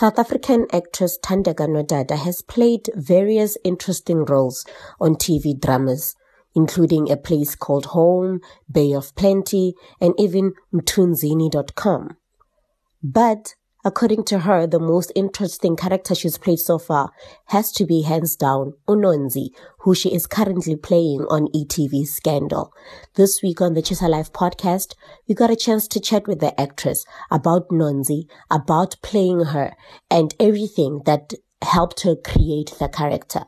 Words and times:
South 0.00 0.18
African 0.18 0.66
actress 0.72 1.18
Thandeka 1.18 1.68
Nodada 1.68 2.16
has 2.16 2.40
played 2.40 2.88
various 2.94 3.58
interesting 3.62 4.24
roles 4.24 4.64
on 4.98 5.14
TV 5.14 5.52
dramas, 5.60 6.16
including 6.54 7.10
A 7.10 7.18
Place 7.18 7.54
Called 7.54 7.84
Home, 7.92 8.40
Bay 8.72 8.94
of 8.94 9.14
Plenty, 9.14 9.74
and 10.00 10.14
even 10.18 10.54
Mthunzini.com. 10.72 12.16
But 13.02 13.56
According 13.82 14.24
to 14.24 14.40
her, 14.40 14.66
the 14.66 14.78
most 14.78 15.10
interesting 15.14 15.74
character 15.74 16.14
she's 16.14 16.36
played 16.36 16.58
so 16.58 16.78
far 16.78 17.12
has 17.46 17.72
to 17.72 17.86
be 17.86 18.02
hands 18.02 18.36
down 18.36 18.74
Unonzi, 18.86 19.48
who 19.80 19.94
she 19.94 20.14
is 20.14 20.26
currently 20.26 20.76
playing 20.76 21.24
on 21.30 21.48
ETV's 21.54 22.12
Scandal. 22.12 22.74
This 23.14 23.42
week 23.42 23.62
on 23.62 23.72
the 23.72 23.80
TshisaLIVE 23.80 24.32
podcast, 24.32 24.94
we 25.26 25.34
got 25.34 25.50
a 25.50 25.56
chance 25.56 25.88
to 25.88 26.00
chat 26.00 26.28
with 26.28 26.40
the 26.40 26.58
actress 26.60 27.06
about 27.30 27.70
Nonzi, 27.70 28.24
about 28.50 28.96
playing 29.02 29.46
her, 29.46 29.72
and 30.10 30.34
everything 30.38 31.00
that 31.06 31.32
helped 31.62 32.02
her 32.02 32.16
create 32.16 32.74
the 32.78 32.88
character. 32.88 33.44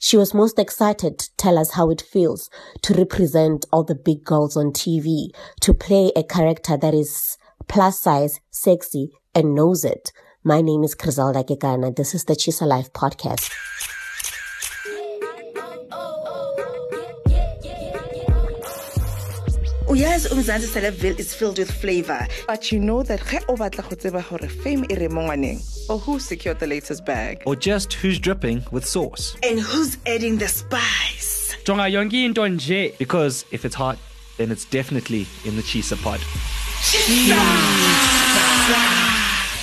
She 0.00 0.16
was 0.16 0.34
most 0.34 0.58
excited 0.58 1.20
to 1.20 1.36
tell 1.36 1.56
us 1.56 1.72
how 1.72 1.90
it 1.90 2.02
feels 2.02 2.50
to 2.82 2.94
represent 2.94 3.66
all 3.72 3.84
the 3.84 3.94
big 3.94 4.24
girls 4.24 4.56
on 4.56 4.72
TV, 4.72 5.28
to 5.60 5.72
play 5.72 6.10
a 6.16 6.24
character 6.24 6.76
that 6.76 6.94
is 6.94 7.38
plus 7.68 8.00
size, 8.00 8.40
sexy, 8.50 9.12
and 9.38 9.54
knows 9.54 9.84
it. 9.84 10.12
My 10.42 10.60
name 10.60 10.82
is 10.82 10.94
Griselda 10.96 11.44
Kekana. 11.44 11.94
This 11.94 12.12
is 12.12 12.24
the 12.24 12.34
TshisaLIVE 12.34 12.90
podcast. 12.90 13.50
Oh, 15.90 16.56
uyazi 19.88 20.28
umzansi 20.28 20.66
celebville 20.66 21.18
is 21.18 21.32
filled 21.34 21.58
with 21.58 21.70
flavor 21.70 22.26
but 22.46 22.70
you 22.72 22.78
know 22.78 23.02
that 23.02 23.20
ge 23.20 23.38
o 23.48 23.54
batla 23.56 23.88
go 23.88 23.96
tseba 23.96 24.22
gore 24.28 24.48
fame 24.48 24.84
e 24.90 24.94
re 24.94 25.08
mo 25.08 25.22
ngwaneng 25.22 25.62
or 25.88 25.98
who 25.98 26.18
secured 26.18 26.58
the 26.58 26.66
latest 26.66 27.04
bag 27.06 27.42
or 27.46 27.56
just 27.56 27.94
who's 27.94 28.18
dripping 28.18 28.62
with 28.70 28.84
sauce. 28.84 29.36
and 29.42 29.60
who's 29.60 29.96
adding 30.06 30.36
the 30.36 30.48
spice 30.48 31.56
jonga 31.64 31.88
yonke 31.96 32.22
into 32.24 32.42
nje 32.42 32.98
Because 32.98 33.46
if 33.50 33.64
it's 33.64 33.76
hot, 33.76 33.98
then 34.36 34.50
it's 34.50 34.66
definitely 34.66 35.26
in 35.44 35.56
the 35.56 35.62
Tshisa 35.62 35.96
pod. 36.02 36.20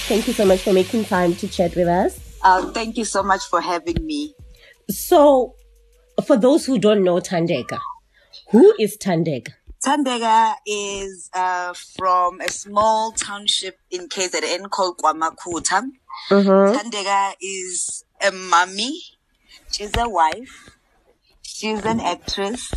Thank 0.08 0.28
you 0.28 0.34
so 0.34 0.46
much 0.46 0.62
for 0.62 0.72
making 0.72 1.06
time 1.06 1.34
to 1.38 1.48
chat 1.48 1.76
with 1.76 1.88
us. 1.88 2.20
Uh, 2.44 2.72
thank 2.74 2.96
you 2.96 3.06
so 3.06 3.24
much 3.24 3.44
for 3.46 3.60
having 3.60 4.06
me. 4.06 4.36
So, 4.88 5.56
for 6.28 6.38
those 6.38 6.64
who 6.64 6.78
don't 6.78 7.04
know 7.04 7.16
Thandeka, 7.16 7.80
who 8.52 8.76
is 8.80 8.98
Thandeka? 8.98 9.54
Thandeka 9.84 10.54
is 10.68 11.32
uh, 11.34 11.74
from 11.74 12.40
a 12.40 12.50
small 12.50 13.14
township 13.14 13.80
in 13.90 14.08
KZN 14.08 14.70
called 14.70 15.00
KwaMakhutha. 15.00 15.90
Tandega 16.30 17.34
is 17.42 18.06
a 18.22 18.32
mummy. 18.32 19.02
She's 19.72 19.98
a 19.98 20.08
wife. 20.08 20.78
She's 21.42 21.84
an 21.84 22.00
actress. 22.00 22.72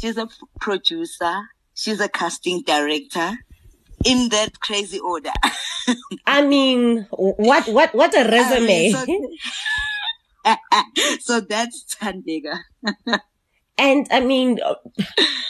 She's 0.00 0.16
a 0.16 0.28
producer. 0.60 1.50
She's 1.72 2.00
a 2.00 2.08
casting 2.08 2.62
director. 2.62 3.38
In 4.04 4.28
that 4.30 4.60
crazy 4.60 4.98
order. 4.98 5.32
I 6.26 6.46
mean, 6.46 7.06
what 7.10 7.66
what 7.68 7.94
what 7.94 8.14
a 8.14 8.28
resume! 8.28 8.94
Um, 10.44 10.58
so, 10.96 11.16
so 11.20 11.40
that's 11.40 11.96
Thandeka. 11.96 12.60
and 13.78 14.06
I 14.10 14.20
mean, 14.20 14.60
uh, 14.62 14.74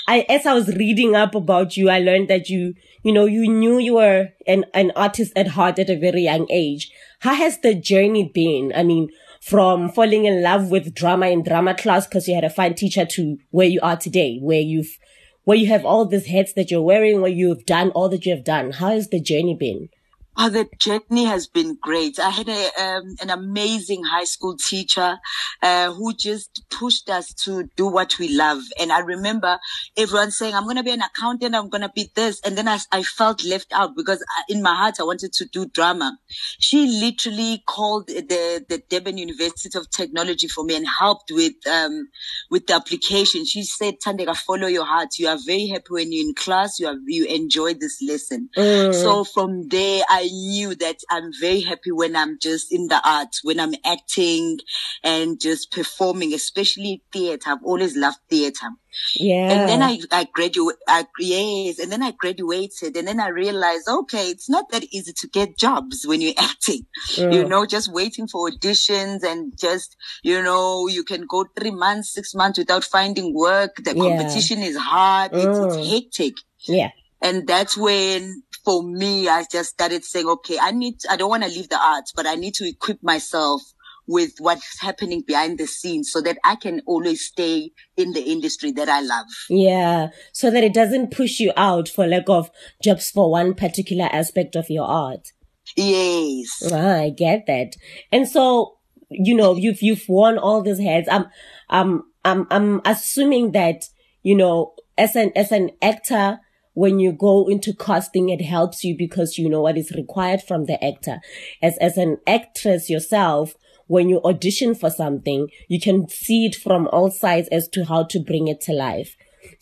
I 0.06 0.24
as 0.28 0.46
I 0.46 0.54
was 0.54 0.68
reading 0.68 1.16
up 1.16 1.34
about 1.34 1.76
you, 1.76 1.90
I 1.90 1.98
learned 1.98 2.28
that 2.28 2.48
you 2.48 2.74
you 3.02 3.12
know 3.12 3.24
you 3.24 3.50
knew 3.50 3.78
you 3.78 3.94
were 3.94 4.28
an 4.46 4.66
an 4.72 4.92
artist 4.94 5.32
at 5.34 5.48
heart 5.48 5.78
at 5.78 5.90
a 5.90 5.98
very 5.98 6.22
young 6.22 6.46
age. 6.50 6.92
How 7.20 7.34
has 7.34 7.58
the 7.58 7.74
journey 7.74 8.30
been? 8.32 8.72
I 8.74 8.84
mean, 8.84 9.08
from 9.40 9.90
falling 9.90 10.24
in 10.24 10.42
love 10.42 10.70
with 10.70 10.94
drama 10.94 11.26
in 11.26 11.42
drama 11.42 11.74
class 11.74 12.06
because 12.06 12.28
you 12.28 12.34
had 12.34 12.44
a 12.44 12.50
fine 12.50 12.74
teacher 12.74 13.04
to 13.04 13.36
where 13.50 13.66
you 13.66 13.80
are 13.82 13.96
today, 13.96 14.38
where 14.40 14.60
you've 14.60 14.96
where 15.44 15.56
you 15.56 15.68
have 15.68 15.84
all 15.84 16.04
these 16.04 16.26
hats 16.26 16.52
that 16.54 16.70
you're 16.70 16.82
wearing, 16.82 17.20
where 17.20 17.30
you've 17.30 17.66
done 17.66 17.90
all 17.90 18.08
that 18.08 18.26
you 18.26 18.34
have 18.34 18.44
done. 18.44 18.72
How 18.72 18.90
has 18.90 19.08
the 19.08 19.20
journey 19.20 19.54
been? 19.54 19.88
Oh, 20.36 20.48
the 20.48 20.68
journey 20.78 21.24
has 21.26 21.46
been 21.46 21.78
great. 21.80 22.18
I 22.18 22.30
had 22.30 22.48
a, 22.48 22.70
um, 22.82 23.14
an 23.22 23.30
amazing 23.30 24.02
high 24.02 24.24
school 24.24 24.56
teacher 24.56 25.18
uh, 25.62 25.92
who 25.92 26.12
just 26.12 26.64
pushed 26.70 27.08
us 27.08 27.32
to 27.44 27.68
do 27.76 27.86
what 27.86 28.18
we 28.18 28.34
love. 28.34 28.60
And 28.80 28.90
I 28.90 28.98
remember 28.98 29.60
everyone 29.96 30.32
saying, 30.32 30.54
"I'm 30.54 30.64
going 30.64 30.76
to 30.76 30.82
be 30.82 30.90
an 30.90 31.02
accountant. 31.02 31.54
I'm 31.54 31.68
going 31.68 31.82
to 31.82 31.92
be 31.94 32.10
this," 32.16 32.40
and 32.44 32.58
then 32.58 32.66
I, 32.66 32.78
I 32.90 33.04
felt 33.04 33.44
left 33.44 33.72
out 33.72 33.94
because 33.96 34.24
I, 34.28 34.42
in 34.52 34.60
my 34.60 34.74
heart 34.74 34.96
I 34.98 35.04
wanted 35.04 35.32
to 35.34 35.44
do 35.46 35.66
drama. 35.66 36.18
She 36.58 36.86
literally 36.86 37.62
called 37.68 38.08
the 38.08 38.64
the 38.68 38.82
Durban 38.88 39.18
University 39.18 39.78
of 39.78 39.88
Technology 39.90 40.48
for 40.48 40.64
me 40.64 40.74
and 40.76 40.86
helped 40.98 41.30
with 41.30 41.54
um, 41.70 42.08
with 42.50 42.66
the 42.66 42.74
application. 42.74 43.44
She 43.44 43.62
said, 43.62 43.94
"Thandeka, 44.04 44.36
follow 44.36 44.66
your 44.66 44.84
heart. 44.84 45.10
You 45.18 45.28
are 45.28 45.38
very 45.46 45.68
happy 45.68 45.90
when 45.90 46.12
you're 46.12 46.26
in 46.26 46.34
class. 46.34 46.80
You 46.80 46.88
are 46.88 46.96
you 47.06 47.24
enjoy 47.26 47.74
this 47.74 48.02
lesson." 48.02 48.48
So 48.90 49.22
from 49.24 49.68
there, 49.68 50.02
I 50.08 50.23
knew 50.26 50.74
that 50.76 50.96
I'm 51.10 51.30
very 51.40 51.60
happy 51.60 51.92
when 51.92 52.16
I'm 52.16 52.38
just 52.40 52.72
in 52.72 52.88
the 52.88 53.00
art, 53.08 53.36
when 53.42 53.60
I'm 53.60 53.74
acting 53.84 54.58
and 55.02 55.40
just 55.40 55.70
performing, 55.72 56.34
especially 56.34 57.02
theater. 57.12 57.50
I've 57.50 57.64
always 57.64 57.96
loved 57.96 58.18
theater. 58.30 58.68
Yeah. 59.16 59.50
And 59.50 59.68
then 59.68 59.82
I, 59.82 59.98
I 60.12 60.28
graduated, 60.32 60.78
I, 60.86 61.04
yes, 61.18 61.78
and 61.80 61.90
then 61.90 62.02
I 62.02 62.12
graduated 62.12 62.96
and 62.96 63.08
then 63.08 63.18
I 63.18 63.28
realized, 63.28 63.88
okay, 63.88 64.28
it's 64.30 64.48
not 64.48 64.70
that 64.70 64.84
easy 64.92 65.12
to 65.12 65.28
get 65.28 65.58
jobs 65.58 66.06
when 66.06 66.20
you're 66.20 66.34
acting, 66.38 66.86
you 67.16 67.44
know, 67.44 67.66
just 67.66 67.92
waiting 67.92 68.28
for 68.28 68.48
auditions 68.50 69.24
and 69.24 69.52
just, 69.58 69.96
you 70.22 70.40
know, 70.42 70.86
you 70.86 71.02
can 71.02 71.26
go 71.28 71.44
three 71.58 71.72
months, 71.72 72.12
six 72.14 72.34
months 72.34 72.58
without 72.58 72.84
finding 72.84 73.34
work. 73.34 73.74
The 73.82 73.94
Yeah. 73.96 74.02
competition 74.04 74.60
is 74.62 74.76
hard. 74.76 75.32
It's, 75.34 75.58
Mm. 75.58 75.64
it's 75.66 75.90
hectic. 75.90 76.34
yeah. 76.68 76.90
And 77.20 77.46
that's 77.48 77.76
when, 77.76 78.42
for 78.64 78.82
me, 78.82 79.28
I 79.28 79.44
just 79.50 79.70
started 79.70 80.04
saying, 80.04 80.26
okay, 80.26 80.58
I 80.60 80.70
need, 80.70 80.96
I 81.08 81.16
don't 81.16 81.28
want 81.28 81.42
to 81.42 81.48
leave 81.48 81.68
the 81.68 81.78
arts, 81.78 82.12
but 82.14 82.26
I 82.26 82.34
need 82.34 82.54
to 82.54 82.68
equip 82.68 83.02
myself 83.02 83.60
with 84.06 84.32
what's 84.38 84.80
happening 84.80 85.22
behind 85.26 85.58
the 85.58 85.66
scenes 85.66 86.10
so 86.12 86.20
that 86.20 86.38
I 86.44 86.56
can 86.56 86.82
always 86.86 87.24
stay 87.24 87.70
in 87.96 88.12
the 88.12 88.20
industry 88.20 88.72
that 88.72 88.88
I 88.88 89.00
love. 89.00 89.26
Yeah. 89.48 90.08
So 90.32 90.50
that 90.50 90.64
it 90.64 90.74
doesn't 90.74 91.10
push 91.10 91.40
you 91.40 91.52
out 91.56 91.88
for 91.88 92.06
lack 92.06 92.28
of 92.28 92.50
jobs 92.82 93.10
for 93.10 93.30
one 93.30 93.54
particular 93.54 94.08
aspect 94.12 94.56
of 94.56 94.68
your 94.68 94.86
art. 94.86 95.32
Yes. 95.76 96.70
Ah, 96.70 97.00
I 97.00 97.10
get 97.10 97.46
that. 97.46 97.76
And 98.12 98.28
so, 98.28 98.76
you 99.10 99.34
know, 99.34 99.56
you've, 99.56 99.82
you've 99.82 100.04
worn 100.08 100.38
all 100.38 100.62
these 100.62 100.80
hats. 100.80 101.08
I'm, 101.10 101.26
I'm, 101.70 102.02
I'm, 102.24 102.46
I'm 102.50 102.82
assuming 102.84 103.52
that, 103.52 103.84
you 104.22 104.34
know, 104.34 104.74
as 104.98 105.16
an, 105.16 105.32
as 105.34 105.50
an 105.50 105.70
actor, 105.80 106.40
when 106.74 107.00
you 107.00 107.12
go 107.12 107.48
into 107.48 107.72
casting, 107.72 108.28
it 108.28 108.42
helps 108.42 108.84
you 108.84 108.96
because 108.96 109.38
you 109.38 109.48
know 109.48 109.62
what 109.62 109.78
is 109.78 109.92
required 109.92 110.42
from 110.42 110.66
the 110.66 110.82
actor. 110.84 111.20
As, 111.62 111.78
as 111.78 111.96
an 111.96 112.18
actress 112.26 112.90
yourself, 112.90 113.54
when 113.86 114.08
you 114.08 114.20
audition 114.22 114.74
for 114.74 114.90
something, 114.90 115.48
you 115.68 115.80
can 115.80 116.08
see 116.08 116.46
it 116.46 116.56
from 116.56 116.88
all 116.88 117.10
sides 117.10 117.48
as 117.48 117.68
to 117.68 117.84
how 117.84 118.04
to 118.04 118.18
bring 118.18 118.48
it 118.48 118.60
to 118.62 118.72
life. 118.72 119.16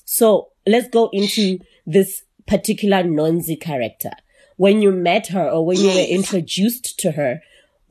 So 0.05 0.50
let's 0.67 0.89
go 0.89 1.11
into 1.12 1.59
this 1.87 2.23
particular 2.47 3.03
Nonzi 3.03 3.61
character. 3.61 4.11
When 4.56 4.81
you 4.81 4.93
met 4.93 5.29
her 5.29 5.49
or 5.49 5.67
when 5.67 5.79
you 5.79 5.89
were 5.89 6.06
introduced 6.09 6.99
to 7.00 7.12
her, 7.12 7.41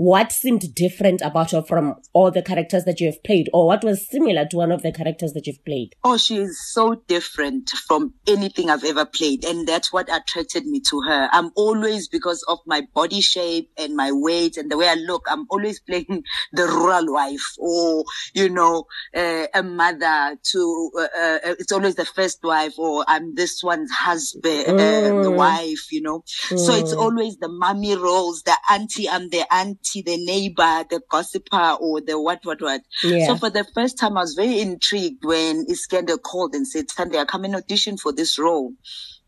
what 0.01 0.31
seemed 0.31 0.73
different 0.73 1.22
about 1.22 1.51
her 1.51 1.62
from 1.62 1.94
all 2.13 2.31
the 2.31 2.41
characters 2.41 2.85
that 2.85 3.00
you 3.00 3.06
have 3.06 3.23
played 3.23 3.47
or 3.53 3.67
what 3.67 3.84
was 3.84 4.09
similar 4.09 4.47
to 4.47 4.57
one 4.57 4.72
of 4.72 4.81
the 4.81 4.91
characters 4.91 5.34
that 5.34 5.45
you've 5.45 5.63
played? 5.63 5.94
Oh, 6.03 6.17
she 6.17 6.38
is 6.38 6.59
so 6.73 6.95
different 7.07 7.69
from 7.69 8.16
anything 8.28 8.72
I've 8.72 8.84
ever 8.84 9.06
played. 9.06 9.45
And 9.45 9.67
that's 9.67 9.94
what 9.94 10.09
attracted 10.11 10.66
me 10.66 10.81
to 10.90 11.01
her. 11.01 11.29
I'm 11.31 11.51
always, 11.56 12.07
because 12.07 12.44
of 12.47 12.57
my 12.66 12.81
body 12.95 13.22
shape 13.22 13.69
and 13.78 13.95
my 13.95 14.11
weight 14.11 14.57
and 14.57 14.72
the 14.72 14.78
way 14.79 14.90
I 14.90 14.95
look, 14.95 15.28
I'm 15.29 15.45
always 15.51 15.79
playing 15.88 16.23
the 16.52 16.66
rural 16.66 17.14
wife 17.14 17.53
or, 17.59 18.03
you 18.34 18.49
know, 18.49 18.85
uh, 19.16 19.46
a 19.53 19.61
mother 19.61 20.35
to, 20.52 20.91
uh, 20.97 21.02
uh, 21.02 21.55
it's 21.59 21.72
always 21.72 21.93
the 21.93 22.05
first 22.05 22.40
wife 22.43 22.73
or 22.79 23.05
I'm 23.08 23.35
this 23.35 23.61
one's 23.61 23.91
husband, 23.91 24.67
uh, 24.67 25.22
the 25.22 25.31
Mm. 25.31 25.35
wife, 25.35 25.91
you 25.91 26.02
know. 26.02 26.23
So 26.26 26.73
it's 26.73 26.93
always 26.93 27.37
the 27.37 27.49
mommy 27.49 27.96
roles, 27.96 28.41
the 28.41 28.58
auntie, 28.67 29.08
I'm 29.08 29.29
the 29.29 29.43
auntie, 29.53 29.91
the 29.99 30.16
neighbor, 30.26 30.85
the 30.90 31.02
gossiper 31.09 31.78
or 31.82 31.99
the 31.99 32.20
what, 32.20 32.40
what, 32.43 32.61
what. 32.61 32.82
Yeah. 33.03 33.28
So 33.28 33.35
for 33.35 33.49
the 33.49 33.66
first 33.76 33.99
time, 33.99 34.17
I 34.17 34.22
was 34.22 34.34
very 34.34 34.61
intrigued 34.61 35.26
when 35.26 35.66
Iskender 35.66 36.22
called 36.22 36.55
and 36.55 36.66
said, 36.66 36.90
Sunday, 36.90 37.20
I 37.20 37.26
come 37.26 37.43
and 37.43 37.55
audition 37.55 37.97
for 37.97 38.14
this 38.14 38.40
role. 38.40 38.73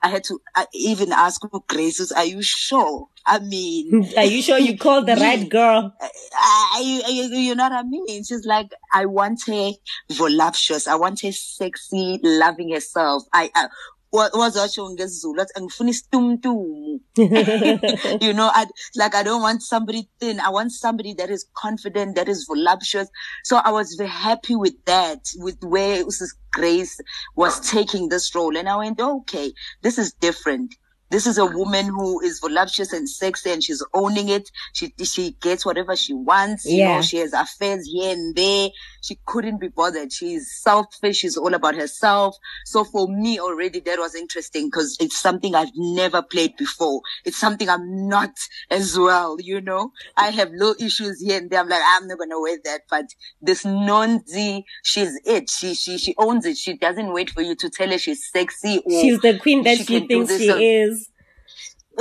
I 0.04 0.10
had 0.10 0.26
to 0.26 0.42
I 0.54 0.66
even 0.74 1.14
ask 1.14 1.42
Graces, 1.68 2.12
are 2.12 2.26
you 2.26 2.42
sure? 2.42 3.08
I 3.26 3.40
mean, 3.40 4.06
Are 4.18 4.26
you 4.26 4.42
sure 4.42 4.58
you 4.58 4.78
called 4.78 5.08
the 5.08 5.16
right 5.22 5.48
girl? 5.48 5.96
I, 6.02 7.04
I, 7.06 7.10
you, 7.10 7.24
you 7.38 7.56
know 7.56 7.64
what 7.64 7.72
I 7.72 7.84
mean? 7.84 8.24
She's 8.26 8.46
like, 8.46 8.74
I 8.92 9.06
want 9.06 9.44
her 9.48 9.72
voluptuous. 10.12 10.88
I 10.88 10.96
want 10.96 11.22
her 11.22 11.32
sexy, 11.32 12.20
loving 12.22 12.74
herself. 12.74 13.24
I, 13.32 13.50
I 13.56 13.68
wazatsho 14.14 14.90
ngesiZulu 14.90 15.42
athi 15.42 15.54
angifuna 15.56 15.90
isitumtumu. 15.90 17.00
You 18.22 18.34
know 18.34 18.50
I, 18.54 18.66
like 18.96 19.16
i 19.16 19.24
don't 19.24 19.42
want 19.42 19.62
somebody 19.62 20.10
thin. 20.20 20.40
I 20.40 20.50
want 20.50 20.72
somebody 20.72 21.14
that 21.16 21.30
is 21.30 21.46
confident 21.56 22.16
that 22.16 22.30
is 22.30 22.46
voluptuous. 22.48 23.10
So 23.44 23.58
i 23.58 23.72
was 23.72 23.96
very 23.96 24.10
happy 24.10 24.56
with 24.56 24.76
that 24.86 25.20
with 25.38 25.58
where 25.64 26.04
grace 26.52 27.00
was 27.36 27.60
taking 27.60 28.10
this 28.10 28.36
role. 28.36 28.56
And 28.56 28.70
i 28.70 28.76
went 28.78 29.00
okay 29.02 29.52
this 29.82 29.98
is 29.98 30.14
different 30.14 30.76
this 31.14 31.28
is 31.28 31.38
a 31.38 31.46
woman 31.46 31.86
who 31.86 32.20
is 32.22 32.40
voluptuous 32.40 32.92
and 32.92 33.08
sexy 33.08 33.52
and 33.52 33.64
she's 33.64 33.86
owning 33.94 34.30
it. 34.30 34.50
She 34.74 34.92
she 35.04 35.38
gets 35.42 35.64
whatever 35.64 35.96
she 35.96 36.12
wants. 36.12 36.66
You 36.66 36.80
yeah. 36.80 36.96
know, 36.96 37.02
she 37.04 37.18
has 37.18 37.34
affairs 37.34 37.86
here 37.86 38.14
and 38.14 38.36
there. 38.36 38.70
She 39.02 39.20
couldn't 39.28 39.62
be 39.62 39.68
bothered. 39.68 40.12
She's 40.12 40.52
selfish. 40.60 41.18
She's 41.18 41.38
all 41.38 41.54
about 41.54 41.76
herself. 41.76 42.36
So 42.66 42.84
for 42.84 43.08
me 43.08 43.40
already 43.40 43.80
that 43.82 44.00
was 44.00 44.16
interesting 44.16 44.70
because 44.72 44.98
it's 45.00 45.20
something 45.20 45.54
I've 45.54 45.70
never 45.76 46.24
played 46.24 46.58
before. 46.58 47.04
It's 47.26 47.38
something 47.38 47.70
I'm 47.70 48.08
not 48.08 48.32
as 48.72 48.98
well, 48.98 49.38
you 49.40 49.62
know. 49.62 49.92
I 50.18 50.32
have 50.32 50.50
little 50.50 50.84
issues 50.84 51.22
here 51.22 51.38
and 51.38 51.48
there. 51.52 51.60
I'm 51.60 51.70
like, 51.70 51.84
I'm 51.86 52.08
not 52.08 52.18
gonna 52.18 52.42
wear 52.42 52.58
that. 52.64 52.82
But 52.90 53.06
this 53.40 53.64
Nonzi, 53.66 54.64
she's 54.82 55.16
it. 55.26 55.52
She 55.52 55.76
she 55.76 56.00
she 56.00 56.16
owns 56.18 56.48
it. 56.48 56.58
She 56.58 56.76
doesn't 56.76 57.14
wait 57.14 57.30
for 57.30 57.44
you 57.44 57.54
to 57.54 57.70
tell 57.70 57.92
her 57.92 58.00
she's 58.00 58.28
sexy 58.32 58.80
or 58.84 59.00
she's 59.00 59.20
the 59.20 59.38
queen 59.38 59.62
that 59.62 59.78
she, 59.78 59.84
she 59.84 60.08
thinks 60.08 60.36
she 60.40 60.50
is. 60.50 61.03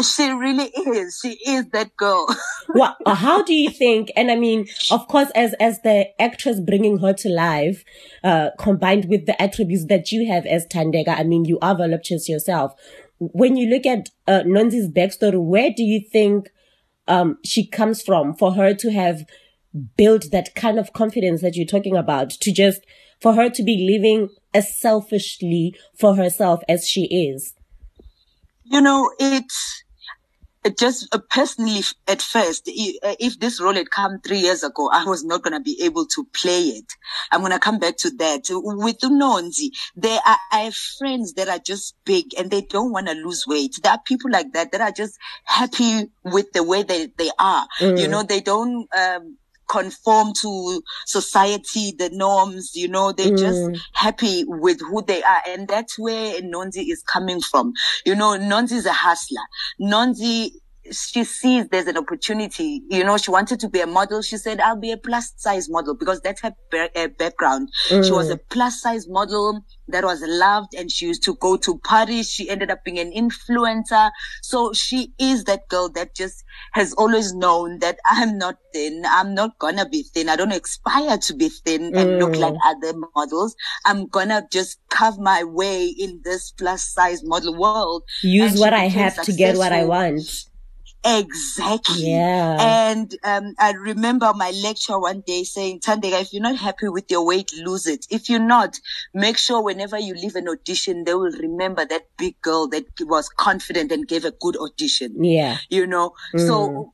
She 0.00 0.30
really 0.30 0.68
is. 0.68 1.18
She 1.22 1.38
is 1.46 1.68
that 1.70 1.94
girl. 1.96 2.26
well, 2.74 2.96
uh, 3.04 3.14
how 3.14 3.42
do 3.42 3.52
you 3.52 3.68
think? 3.68 4.10
And 4.16 4.30
I 4.30 4.36
mean, 4.36 4.66
of 4.90 5.06
course, 5.08 5.30
as 5.34 5.52
as 5.54 5.82
the 5.82 6.08
actress 6.20 6.60
bringing 6.60 6.98
her 6.98 7.12
to 7.12 7.28
life, 7.28 7.84
uh, 8.24 8.50
combined 8.58 9.06
with 9.10 9.26
the 9.26 9.40
attributes 9.40 9.86
that 9.86 10.10
you 10.10 10.26
have 10.28 10.46
as 10.46 10.66
Thandeka, 10.66 11.18
I 11.18 11.24
mean, 11.24 11.44
you 11.44 11.58
are 11.60 11.76
voluptuous 11.76 12.28
yourself. 12.28 12.72
When 13.18 13.56
you 13.56 13.68
look 13.68 13.84
at 13.84 14.08
uh, 14.26 14.42
Nonzi's 14.46 14.88
backstory, 14.88 15.40
where 15.42 15.70
do 15.70 15.82
you 15.82 16.00
think 16.00 16.48
um, 17.06 17.38
she 17.44 17.66
comes 17.66 18.02
from 18.02 18.34
for 18.34 18.54
her 18.54 18.72
to 18.74 18.90
have 18.90 19.26
built 19.96 20.30
that 20.32 20.54
kind 20.54 20.78
of 20.78 20.94
confidence 20.94 21.42
that 21.42 21.54
you're 21.54 21.66
talking 21.66 21.96
about? 21.96 22.30
To 22.30 22.52
just 22.52 22.80
for 23.20 23.34
her 23.34 23.50
to 23.50 23.62
be 23.62 23.86
living 23.88 24.30
as 24.54 24.76
selfishly 24.76 25.76
for 25.98 26.16
herself 26.16 26.62
as 26.66 26.88
she 26.88 27.04
is. 27.04 27.54
You 28.72 28.80
know, 28.80 29.12
it's 29.18 29.84
just 30.78 31.14
uh, 31.14 31.18
personally 31.28 31.80
at 32.06 32.22
first 32.22 32.68
uh, 32.68 33.14
if 33.18 33.38
this 33.40 33.60
role 33.60 33.74
had 33.74 33.90
come 33.90 34.20
three 34.20 34.38
years 34.38 34.62
ago 34.62 34.88
i 34.92 35.04
was 35.04 35.24
not 35.24 35.42
going 35.42 35.52
to 35.52 35.60
be 35.60 35.76
able 35.82 36.06
to 36.06 36.24
play 36.32 36.60
it. 36.60 36.92
I'm 37.32 37.40
going 37.40 37.52
to 37.52 37.58
come 37.58 37.80
back 37.80 37.96
to 37.98 38.10
that. 38.18 38.42
With 38.48 39.00
nonzi 39.00 39.70
there 39.96 40.20
are 40.24 40.36
i 40.52 40.60
have 40.60 40.74
friends 40.74 41.34
that 41.34 41.48
are 41.48 41.58
just 41.58 41.96
big 42.04 42.26
and 42.38 42.50
they 42.50 42.62
don't 42.62 42.92
want 42.92 43.08
to 43.08 43.14
lose 43.14 43.44
weight. 43.46 43.74
There 43.82 43.92
are 43.92 44.00
people 44.04 44.30
like 44.30 44.52
that 44.52 44.72
that 44.72 44.80
are 44.80 44.92
just 44.92 45.18
happy 45.44 46.10
with 46.24 46.52
the 46.52 46.62
way 46.62 46.82
they, 46.82 47.08
they 47.18 47.30
are. 47.38 47.66
Mm. 47.80 47.98
you 48.00 48.08
know 48.08 48.22
they 48.22 48.40
don't 48.40 48.88
um, 48.96 49.36
conform 49.68 50.32
to 50.40 50.82
society, 51.06 51.92
the 51.98 52.10
norms, 52.10 52.74
you 52.74 52.88
know, 52.88 53.12
they're 53.12 53.32
mm. 53.32 53.38
just 53.38 53.84
happy 53.92 54.44
with 54.46 54.80
who 54.80 55.02
they 55.02 55.22
are. 55.22 55.42
And 55.48 55.68
that's 55.68 55.98
where 55.98 56.40
Nonzi 56.42 56.90
is 56.90 57.02
coming 57.02 57.40
from. 57.40 57.72
You 58.04 58.14
know, 58.14 58.38
Nonzi 58.38 58.72
is 58.72 58.86
a 58.86 58.92
hustler. 58.92 59.42
Nonzi 59.80 60.50
she 60.90 61.24
sees 61.24 61.68
there's 61.68 61.86
an 61.86 61.96
opportunity. 61.96 62.82
You 62.90 63.04
know, 63.04 63.16
she 63.16 63.30
wanted 63.30 63.60
to 63.60 63.68
be 63.68 63.80
a 63.80 63.86
model. 63.86 64.22
She 64.22 64.36
said, 64.36 64.60
I'll 64.60 64.76
be 64.76 64.90
a 64.90 64.96
plus 64.96 65.32
size 65.36 65.68
model 65.68 65.94
because 65.94 66.20
that's 66.20 66.40
her, 66.42 66.54
her 66.72 67.08
background. 67.08 67.70
Mm. 67.88 68.04
She 68.04 68.12
was 68.12 68.28
mm. 68.28 68.34
a 68.34 68.36
plus 68.50 68.80
size 68.80 69.08
model 69.08 69.64
that 69.88 70.04
was 70.04 70.22
loved 70.22 70.74
and 70.74 70.90
she 70.90 71.06
used 71.06 71.22
to 71.24 71.36
go 71.36 71.56
to 71.58 71.78
parties. 71.78 72.30
She 72.30 72.48
ended 72.48 72.70
up 72.70 72.84
being 72.84 72.98
an 72.98 73.12
influencer. 73.12 74.10
So 74.42 74.72
she 74.72 75.12
is 75.18 75.44
that 75.44 75.68
girl 75.68 75.88
that 75.90 76.14
just 76.16 76.42
has 76.72 76.92
always 76.94 77.32
known 77.32 77.78
that 77.78 77.98
I'm 78.10 78.38
not 78.38 78.56
thin. 78.72 79.04
I'm 79.06 79.34
not 79.34 79.58
gonna 79.58 79.88
be 79.88 80.02
thin. 80.02 80.28
I 80.28 80.36
don't 80.36 80.52
aspire 80.52 81.18
to 81.18 81.34
be 81.34 81.48
thin 81.48 81.94
and 81.94 82.10
mm. 82.10 82.18
look 82.18 82.36
like 82.36 82.54
other 82.64 82.98
models. 83.14 83.54
I'm 83.84 84.06
gonna 84.08 84.46
just 84.50 84.78
carve 84.90 85.18
my 85.18 85.44
way 85.44 85.86
in 85.86 86.20
this 86.24 86.52
plus 86.52 86.84
size 86.84 87.22
model 87.22 87.56
world. 87.56 88.02
Use 88.22 88.58
what 88.58 88.72
I 88.72 88.88
have 88.88 89.12
successful. 89.12 89.32
to 89.32 89.38
get 89.38 89.56
what 89.56 89.72
I 89.72 89.84
want. 89.84 90.48
Exactly. 91.04 92.10
Yeah. 92.10 92.56
And 92.90 93.14
um, 93.24 93.54
I 93.58 93.72
remember 93.72 94.32
my 94.34 94.50
lecture 94.62 94.98
one 94.98 95.22
day 95.26 95.44
saying, 95.44 95.80
Thandeka, 95.80 96.20
if 96.22 96.32
you're 96.32 96.42
not 96.42 96.56
happy 96.56 96.88
with 96.88 97.10
your 97.10 97.24
weight, 97.26 97.50
lose 97.56 97.86
it. 97.86 98.06
If 98.10 98.28
you're 98.28 98.38
not, 98.38 98.78
make 99.12 99.36
sure 99.36 99.62
whenever 99.62 99.98
you 99.98 100.14
leave 100.14 100.36
an 100.36 100.48
audition, 100.48 101.04
they 101.04 101.14
will 101.14 101.32
remember 101.32 101.84
that 101.84 102.08
big 102.16 102.40
girl 102.40 102.68
that 102.68 102.86
was 103.00 103.28
confident 103.28 103.90
and 103.90 104.06
gave 104.06 104.24
a 104.24 104.30
good 104.30 104.56
audition. 104.56 105.24
Yeah. 105.24 105.58
You 105.68 105.86
know, 105.86 106.14
mm. 106.34 106.46
so 106.46 106.92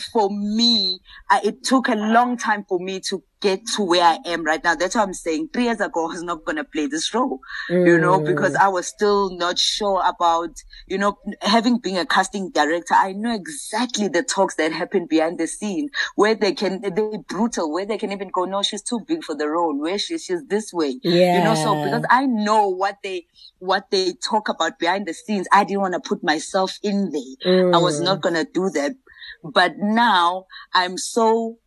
for 0.00 0.30
me, 0.30 1.00
I, 1.30 1.40
it 1.44 1.64
took 1.64 1.88
a 1.88 1.94
long 1.94 2.36
time 2.36 2.64
for 2.68 2.78
me 2.78 3.00
to 3.08 3.22
get 3.40 3.66
to 3.74 3.82
where 3.82 4.04
I 4.04 4.18
am 4.26 4.44
right 4.44 4.62
now. 4.62 4.74
That's 4.74 4.94
what 4.94 5.02
I'm 5.02 5.14
saying. 5.14 5.48
Three 5.52 5.64
years 5.64 5.80
ago, 5.80 6.04
I 6.04 6.08
was 6.08 6.22
not 6.22 6.44
going 6.44 6.56
to 6.56 6.64
play 6.64 6.86
this 6.86 7.14
role, 7.14 7.40
mm. 7.70 7.86
you 7.86 7.98
know, 7.98 8.20
because 8.20 8.54
I 8.54 8.68
was 8.68 8.86
still 8.86 9.30
not 9.30 9.58
sure 9.58 10.02
about, 10.06 10.50
you 10.86 10.98
know, 10.98 11.18
having 11.40 11.78
been 11.78 11.96
a 11.96 12.04
casting 12.04 12.50
director, 12.50 12.94
I 12.94 13.12
know 13.12 13.34
exactly 13.34 14.08
the 14.08 14.22
talks 14.22 14.56
that 14.56 14.72
happen 14.72 15.06
behind 15.06 15.38
the 15.38 15.46
scene 15.46 15.88
where 16.16 16.34
they 16.34 16.52
can, 16.52 16.82
they're 16.82 17.18
brutal, 17.28 17.72
where 17.72 17.86
they 17.86 17.96
can 17.96 18.12
even 18.12 18.28
go, 18.28 18.44
no, 18.44 18.62
she's 18.62 18.82
too 18.82 19.00
big 19.06 19.24
for 19.24 19.34
the 19.34 19.48
role, 19.48 19.78
where 19.80 19.98
she, 19.98 20.18
she's 20.18 20.44
this 20.48 20.70
way, 20.72 21.00
yeah. 21.02 21.38
you 21.38 21.44
know, 21.44 21.54
so 21.54 21.82
because 21.82 22.04
I 22.10 22.26
know 22.26 22.68
what 22.68 22.98
they, 23.02 23.26
what 23.58 23.90
they 23.90 24.12
talk 24.12 24.50
about 24.50 24.78
behind 24.78 25.06
the 25.06 25.14
scenes, 25.14 25.46
I 25.50 25.64
didn't 25.64 25.80
want 25.80 25.94
to 25.94 26.00
put 26.00 26.22
myself 26.22 26.78
in 26.82 27.10
there. 27.10 27.54
Mm. 27.54 27.74
I 27.74 27.78
was 27.78 28.00
not 28.00 28.18
mm. 28.18 28.20
going 28.20 28.34
to 28.34 28.44
do 28.44 28.68
that. 28.70 28.96
But 29.42 29.74
now 29.78 30.46
I'm 30.72 30.98
so 30.98 31.58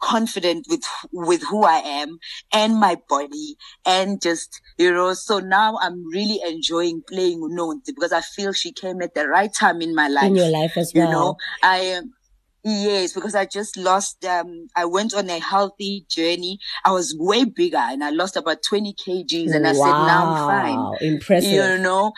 confident 0.00 0.66
with 0.68 0.82
with 1.12 1.42
who 1.42 1.62
I 1.64 1.78
am 1.78 2.18
and 2.54 2.76
my 2.76 2.96
body 3.06 3.56
and 3.84 4.20
just 4.20 4.60
you 4.78 4.90
know 4.90 5.12
so 5.12 5.40
now 5.40 5.76
I'm 5.78 6.08
really 6.08 6.40
enjoying 6.46 7.02
playing 7.06 7.40
Unonzi 7.42 7.94
because 7.94 8.10
I 8.12 8.22
feel 8.22 8.54
she 8.54 8.72
came 8.72 9.02
at 9.02 9.14
the 9.14 9.28
right 9.28 9.52
time 9.52 9.82
in 9.82 9.94
my 9.94 10.08
life 10.08 10.24
in 10.24 10.36
your 10.36 10.48
life 10.48 10.78
as 10.78 10.92
well 10.94 11.04
you 11.04 11.10
know 11.12 11.36
I 11.62 11.76
am 11.80 12.14
Yes, 12.62 13.14
because 13.14 13.34
I 13.34 13.46
just 13.46 13.78
lost, 13.78 14.22
um, 14.26 14.68
I 14.76 14.84
went 14.84 15.14
on 15.14 15.30
a 15.30 15.38
healthy 15.38 16.04
journey. 16.10 16.58
I 16.84 16.92
was 16.92 17.16
way 17.18 17.44
bigger 17.44 17.78
and 17.78 18.04
I 18.04 18.10
lost 18.10 18.36
about 18.36 18.58
20 18.62 18.94
kgs 18.94 19.54
and 19.54 19.66
I 19.66 19.72
wow. 19.72 19.78
said, 19.78 19.92
now 19.92 20.26
I'm 20.26 20.46
fine. 20.46 20.98
Impressive. 21.00 21.50
You 21.50 21.78
know, 21.78 22.12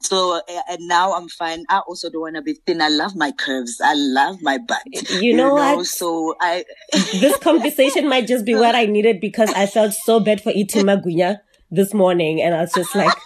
so 0.00 0.36
uh, 0.36 0.60
and 0.68 0.86
now 0.86 1.12
I'm 1.12 1.28
fine. 1.28 1.64
I 1.68 1.80
also 1.80 2.10
don't 2.10 2.22
want 2.22 2.36
to 2.36 2.42
be 2.42 2.54
thin. 2.66 2.80
I 2.80 2.88
love 2.88 3.16
my 3.16 3.32
curves. 3.32 3.80
I 3.82 3.94
love 3.94 4.40
my 4.42 4.58
butt. 4.58 4.82
You, 4.86 5.02
you 5.20 5.34
know, 5.34 5.56
know, 5.56 5.76
what? 5.76 5.86
So 5.86 6.34
I 6.40 6.64
this 6.92 7.36
conversation 7.38 8.08
might 8.08 8.26
just 8.26 8.44
be 8.44 8.54
what 8.54 8.74
I 8.74 8.86
needed 8.86 9.20
because 9.20 9.50
I 9.50 9.66
felt 9.66 9.92
so 9.92 10.20
bad 10.20 10.40
for 10.40 10.50
eating 10.54 10.84
magwinya 10.84 11.40
this 11.70 11.92
morning, 11.92 12.40
and 12.40 12.54
I 12.54 12.60
was 12.60 12.72
just 12.72 12.94
like, 12.94 13.16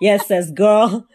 "Yes, 0.00 0.26
says 0.28 0.50
girl, 0.50 1.06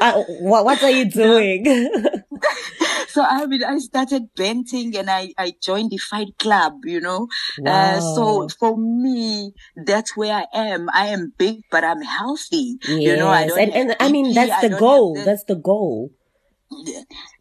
I, 0.00 0.12
what 0.40 0.64
what 0.64 0.82
are 0.82 0.90
you 0.90 1.04
doing?" 1.10 1.64
so 3.08 3.22
I 3.22 3.46
mean, 3.46 3.62
I 3.64 3.78
started 3.78 4.34
benting 4.34 4.96
and 4.96 5.10
I, 5.10 5.32
I 5.38 5.54
joined 5.60 5.90
the 5.90 5.98
fight 5.98 6.38
club, 6.38 6.84
you 6.84 7.00
know. 7.00 7.28
Wow. 7.58 7.72
Uh, 7.72 8.00
so 8.00 8.48
for 8.58 8.76
me, 8.76 9.52
that's 9.76 10.16
where 10.16 10.34
I 10.34 10.46
am. 10.52 10.88
I 10.92 11.06
am 11.08 11.32
big, 11.36 11.62
but 11.70 11.84
I'm 11.84 12.02
healthy. 12.02 12.78
Yes. 12.84 13.00
You 13.00 13.16
know, 13.16 13.28
I 13.28 13.46
don't 13.46 13.58
and, 13.58 13.72
and 13.72 13.96
I 14.00 14.10
mean, 14.10 14.34
that's 14.34 14.62
the 14.62 14.76
goal. 14.78 15.14
That's 15.14 15.44
the 15.44 15.56
goal. 15.56 16.10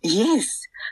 Yes. 0.04 0.48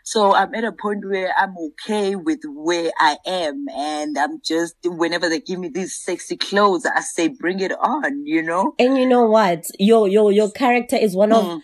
So 0.10 0.34
I'm 0.34 0.56
at 0.56 0.64
a 0.64 0.72
point 0.72 1.06
where 1.08 1.32
I'm 1.38 1.56
okay 1.56 2.16
with 2.16 2.40
where 2.48 2.92
I 2.98 3.18
am 3.28 3.68
and 3.70 4.18
I'm 4.18 4.42
just, 4.44 4.74
whenever 4.84 5.30
they 5.30 5.40
give 5.40 5.60
me 5.60 5.70
these 5.70 5.94
sexy 5.94 6.36
clothes, 6.36 6.84
I 6.84 7.02
say, 7.02 7.28
bring 7.28 7.60
it 7.60 7.74
on, 7.74 8.26
you 8.26 8.42
know? 8.42 8.74
And 8.80 8.98
you 8.98 9.08
know 9.08 9.28
what? 9.28 9.66
Your, 9.78 10.08
your, 10.08 10.32
your 10.32 10.50
character 10.50 10.96
is 10.96 11.16
one 11.16 11.32
of, 11.32 11.44
mm 11.44 11.62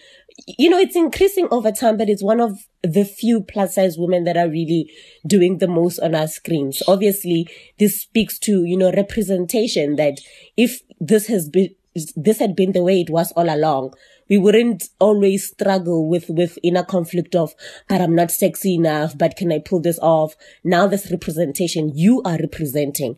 you 0.48 0.70
know, 0.70 0.78
it's 0.78 0.98
increasing 0.98 1.48
over 1.50 1.72
time, 1.72 1.96
but 1.96 2.10
it's 2.10 2.22
one 2.22 2.42
of 2.42 2.60
the 2.84 3.06
few 3.06 3.42
plus 3.42 3.75
size 3.75 3.98
women 3.98 4.25
that 4.25 4.36
are 4.36 4.50
really 4.50 4.92
doing 5.25 5.60
the 5.60 5.68
most 5.68 5.98
on 6.00 6.14
our 6.14 6.28
screens. 6.28 6.84
Obviously, 6.90 7.48
this 7.80 8.02
speaks 8.02 8.38
to, 8.40 8.66
you 8.66 8.75
know, 8.75 8.92
representation 8.92 9.96
that 9.96 10.20
if 10.58 10.82
this 11.00 11.28
has 11.28 11.48
been, 11.48 11.70
this 12.18 12.40
had 12.40 12.54
been 12.54 12.74
the 12.74 12.84
way 12.84 13.00
it 13.00 13.10
was 13.10 13.32
all 13.32 13.50
along, 13.50 13.94
we 14.29 14.38
wouldn't 14.38 14.86
always 15.00 15.48
struggle 15.48 16.08
with, 16.08 16.29
with 16.29 16.58
inner 16.63 16.84
conflict 16.84 17.36
of, 17.36 17.53
but 17.88 18.01
I'm 18.01 18.15
not 18.15 18.32
sexy 18.32 18.75
enough, 18.75 19.17
but 19.17 19.36
can 19.36 19.51
I 19.51 19.60
pull 19.60 19.82
this 19.82 20.00
off? 20.00 20.36
Now 20.63 20.88
this 20.88 21.12
representation, 21.12 21.91
you 21.96 22.22
are 22.24 22.38
representing. 22.38 23.17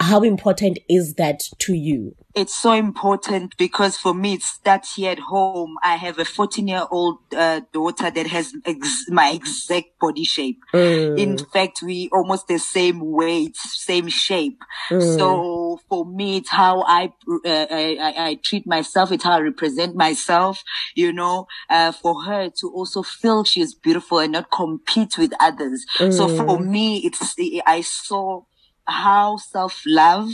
How 0.00 0.22
important 0.22 0.78
is 0.88 1.14
that 1.14 1.40
to 1.60 1.74
you? 1.74 2.14
it's 2.34 2.54
so 2.54 2.72
important 2.72 3.56
because 3.56 3.96
for 3.96 4.14
me 4.14 4.34
it 4.34 4.42
starts 4.42 4.94
here 4.94 5.10
at 5.10 5.18
home. 5.18 5.74
I 5.82 5.96
have 5.96 6.20
a 6.20 6.24
14 6.24 6.68
year 6.68 6.84
old 6.88 7.18
uh, 7.36 7.62
daughter 7.72 8.10
that 8.12 8.26
has 8.28 8.52
ex- 8.64 9.08
my 9.08 9.30
exact 9.30 9.98
body 10.00 10.22
shape. 10.22 10.60
Mm. 10.72 11.18
In 11.18 11.38
fact, 11.38 11.80
we 11.82 12.08
almost 12.12 12.46
the 12.46 12.58
same 12.58 13.00
weight, 13.00 13.56
same 13.56 14.06
shape. 14.08 14.60
Mm. 14.88 15.18
So 15.18 15.80
for 15.88 16.06
me, 16.06 16.36
it's 16.36 16.50
how 16.50 16.82
I, 16.82 17.12
uh, 17.44 17.66
I, 17.70 17.96
I, 18.00 18.28
I 18.28 18.38
treat 18.44 18.68
myself. 18.68 19.10
It's 19.10 19.24
how 19.24 19.32
I 19.32 19.40
represent 19.40 19.96
myself. 19.96 20.62
You 20.94 21.12
know, 21.12 21.46
uh, 21.68 21.90
for 21.90 22.22
her 22.24 22.50
to 22.60 22.70
also 22.72 23.02
feel 23.02 23.42
she 23.42 23.62
is 23.62 23.74
beautiful 23.74 24.20
and 24.20 24.32
not 24.32 24.52
compete 24.52 25.18
with 25.18 25.32
others. 25.40 25.84
So 25.96 26.28
for 26.28 26.58
Mm. 26.58 26.68
me, 26.68 26.98
it's 26.98 27.34
I 27.66 27.80
saw 27.80 28.42
how 28.88 29.36
self-love 29.36 30.30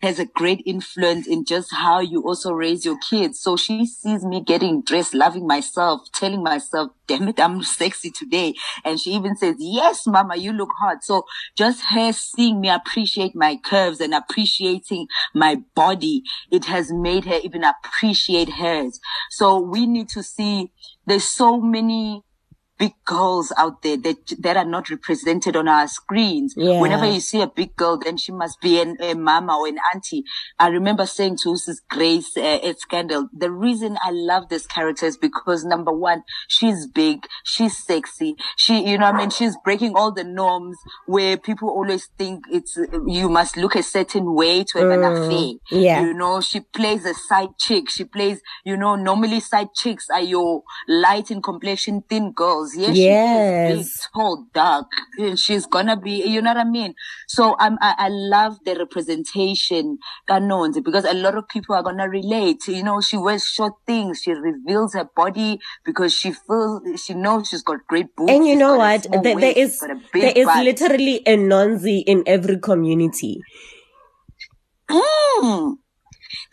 has 0.00 0.18
a 0.18 0.24
great 0.24 0.62
influence 0.64 1.26
in 1.26 1.44
just 1.44 1.72
how 1.72 2.00
you 2.00 2.22
also 2.22 2.52
raise 2.52 2.84
your 2.84 2.98
kids. 2.98 3.40
So 3.40 3.56
she 3.56 3.86
sees 3.86 4.24
me 4.24 4.42
getting 4.42 4.82
dressed, 4.82 5.14
loving 5.14 5.46
myself, 5.46 6.02
telling 6.12 6.42
myself, 6.42 6.92
damn 7.06 7.28
it, 7.28 7.38
I'm 7.38 7.62
sexy 7.62 8.10
today. 8.10 8.54
And 8.84 8.98
she 8.98 9.12
even 9.12 9.36
says, 9.36 9.56
yes, 9.58 10.06
mama, 10.06 10.36
you 10.36 10.52
look 10.52 10.70
hot. 10.80 11.04
So 11.04 11.24
just 11.56 11.82
her 11.90 12.12
seeing 12.12 12.60
me 12.60 12.68
appreciate 12.68 13.36
my 13.36 13.58
curves 13.62 14.00
and 14.00 14.14
appreciating 14.14 15.06
my 15.34 15.56
body, 15.74 16.22
it 16.50 16.64
has 16.64 16.90
made 16.90 17.26
her 17.26 17.38
even 17.44 17.62
appreciate 17.62 18.54
hers. 18.54 19.00
So 19.30 19.60
we 19.60 19.86
need 19.86 20.08
to 20.10 20.22
see 20.22 20.72
there's 21.06 21.24
so 21.24 21.60
many 21.60 22.22
big 22.78 22.92
girls 23.04 23.52
out 23.56 23.82
there 23.82 23.96
that 23.96 24.16
that 24.38 24.56
are 24.56 24.64
not 24.64 24.88
represented 24.90 25.56
on 25.56 25.66
our 25.68 25.88
screens. 25.88 26.54
Yeah. 26.56 26.80
Whenever 26.80 27.06
you 27.10 27.20
see 27.20 27.40
a 27.42 27.46
big 27.46 27.74
girl, 27.76 27.98
then 27.98 28.16
she 28.16 28.32
must 28.32 28.60
be 28.60 28.80
an, 28.80 28.96
a 29.00 29.14
mama 29.14 29.56
or 29.58 29.66
an 29.68 29.78
auntie. 29.92 30.22
I 30.58 30.68
remember 30.68 31.04
saying 31.06 31.38
to 31.42 31.50
Mrs. 31.50 31.78
Grace 31.90 32.36
uh, 32.36 32.40
at 32.62 32.78
Scandal, 32.80 33.28
the 33.32 33.50
reason 33.50 33.98
I 34.04 34.10
love 34.12 34.48
this 34.48 34.66
character 34.66 35.06
is 35.06 35.16
because 35.16 35.64
number 35.64 35.92
one, 35.92 36.22
she's 36.46 36.86
big, 36.86 37.26
she's 37.44 37.76
sexy, 37.76 38.36
she, 38.56 38.88
you 38.88 38.98
know, 38.98 39.06
I 39.06 39.12
mean, 39.16 39.30
she's 39.30 39.56
breaking 39.64 39.94
all 39.96 40.12
the 40.12 40.24
norms 40.24 40.76
where 41.06 41.36
people 41.36 41.68
always 41.70 42.06
think 42.18 42.44
it's 42.50 42.78
you 43.06 43.28
must 43.28 43.56
look 43.56 43.74
a 43.74 43.82
certain 43.82 44.34
way 44.34 44.64
to 44.64 44.78
have 44.78 44.90
an 44.90 45.00
Mm, 45.00 45.26
affair. 45.26 45.80
yeah. 45.80 46.02
You 46.02 46.14
know, 46.14 46.40
she 46.40 46.60
plays 46.60 47.04
a 47.04 47.14
side 47.14 47.56
chick. 47.58 47.88
She 47.90 48.04
plays, 48.04 48.40
you 48.64 48.76
know, 48.76 48.94
normally 48.94 49.40
side 49.40 49.68
chicks 49.74 50.08
are 50.10 50.20
your 50.20 50.62
light 50.86 51.30
in 51.30 51.40
complexion, 51.42 52.02
thin 52.08 52.32
girls. 52.32 52.67
Yes, 52.76 52.96
she 52.96 53.08
Yes. 53.08 53.66
big, 53.66 53.86
tall, 54.14 54.46
dark. 54.54 54.86
And 55.18 55.38
She's 55.38 55.66
gonna 55.66 55.96
be, 55.96 56.24
you 56.26 56.42
know 56.42 56.50
what 56.50 56.58
I 56.58 56.64
mean? 56.64 56.94
So 57.28 57.56
I'm, 57.58 57.78
I, 57.80 57.94
I 57.98 58.08
love 58.08 58.58
the 58.64 58.76
representation, 58.76 59.98
Kanonzi, 60.28 60.82
because 60.82 61.04
a 61.04 61.14
lot 61.14 61.36
of 61.36 61.48
people 61.48 61.74
are 61.74 61.82
gonna 61.82 62.08
relate. 62.08 62.66
You 62.68 62.82
know, 62.82 63.00
she 63.00 63.16
wears 63.16 63.44
short 63.44 63.74
things. 63.86 64.22
She 64.22 64.32
reveals 64.32 64.94
her 64.94 65.08
body 65.16 65.58
because 65.84 66.14
she 66.14 66.32
feels, 66.32 66.82
she 67.02 67.14
knows 67.14 67.48
she's 67.48 67.62
got 67.62 67.78
great 67.88 68.14
boobs. 68.16 68.32
And 68.32 68.46
you 68.46 68.56
know 68.56 68.76
what? 68.76 69.06
There, 69.10 69.22
there 69.22 69.36
waist, 69.36 69.56
is 69.58 69.70
she's 69.72 69.80
got 69.80 69.90
a 69.90 70.00
big 70.12 70.22
there 70.22 70.32
is 70.36 70.46
butt. 70.46 70.64
literally 70.64 71.22
a 71.26 71.36
nonzi 71.36 72.02
in 72.06 72.22
every 72.26 72.58
community. 72.58 73.40
Mm, 74.90 75.76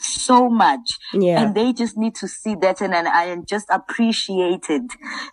so 0.06 0.50
much. 0.50 0.98
Yeah. 1.14 1.42
And 1.44 1.56
they 1.56 1.74
just 1.74 1.98
need 1.98 2.16
to 2.16 2.28
see 2.28 2.56
that 2.62 2.82
and, 2.82 2.94
and 2.94 3.08
I 3.08 3.26
am 3.26 3.46
just 3.46 3.68
appreciated. 3.70 4.84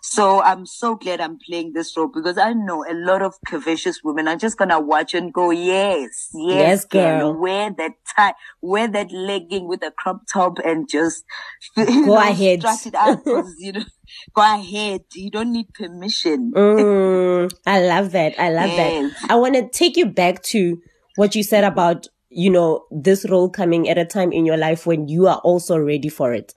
So 0.01 0.41
I'm 0.41 0.65
so 0.65 0.95
glad 0.95 1.21
I'm 1.21 1.37
playing 1.45 1.73
this 1.73 1.95
role 1.97 2.09
because 2.13 2.37
I 2.37 2.53
know 2.53 2.83
a 2.89 2.93
lot 2.93 3.21
of 3.21 3.33
curvaceous 3.47 3.97
women 4.03 4.27
are 4.27 4.35
just 4.35 4.57
gonna 4.57 4.79
watch 4.79 5.13
and 5.13 5.33
go, 5.33 5.51
yes, 5.51 6.29
yes, 6.33 6.57
Yes, 6.63 6.85
girl. 6.85 7.33
Wear 7.39 7.71
that 7.77 7.91
tie, 8.15 8.33
wear 8.61 8.87
that 8.87 9.11
legging 9.11 9.67
with 9.67 9.83
a 9.83 9.91
crop 9.91 10.21
top 10.31 10.57
and 10.63 10.87
just 10.89 11.23
Go 11.75 11.83
know, 11.85 12.17
ahead. 12.17 12.59
strut 12.61 12.85
it 12.85 12.95
out 12.95 13.19
you 13.59 13.73
know, 13.73 13.83
go 14.35 14.41
ahead. 14.41 15.01
You 15.13 15.31
don't 15.31 15.51
need 15.51 15.73
permission. 15.73 16.51
Mm, 16.55 17.51
I 17.65 17.81
love 17.81 18.11
that. 18.11 18.39
I 18.39 18.49
love 18.49 18.69
Yes. 18.71 19.13
that. 19.21 19.31
I 19.31 19.35
want 19.35 19.55
to 19.55 19.67
take 19.69 19.97
you 19.97 20.05
back 20.05 20.41
to 20.43 20.79
what 21.15 21.35
you 21.35 21.43
said 21.43 21.63
about, 21.63 22.07
you 22.33 22.49
know, 22.49 22.85
this 22.91 23.29
role 23.29 23.49
coming 23.49 23.87
at 23.89 23.97
a 23.97 24.05
time 24.05 24.31
in 24.31 24.45
your 24.45 24.57
life 24.57 24.85
when 24.85 25.07
you 25.07 25.27
are 25.27 25.37
also 25.37 25.77
ready 25.77 26.09
for 26.09 26.33
it. 26.33 26.53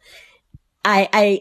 I, 0.85 1.09
I, 1.13 1.41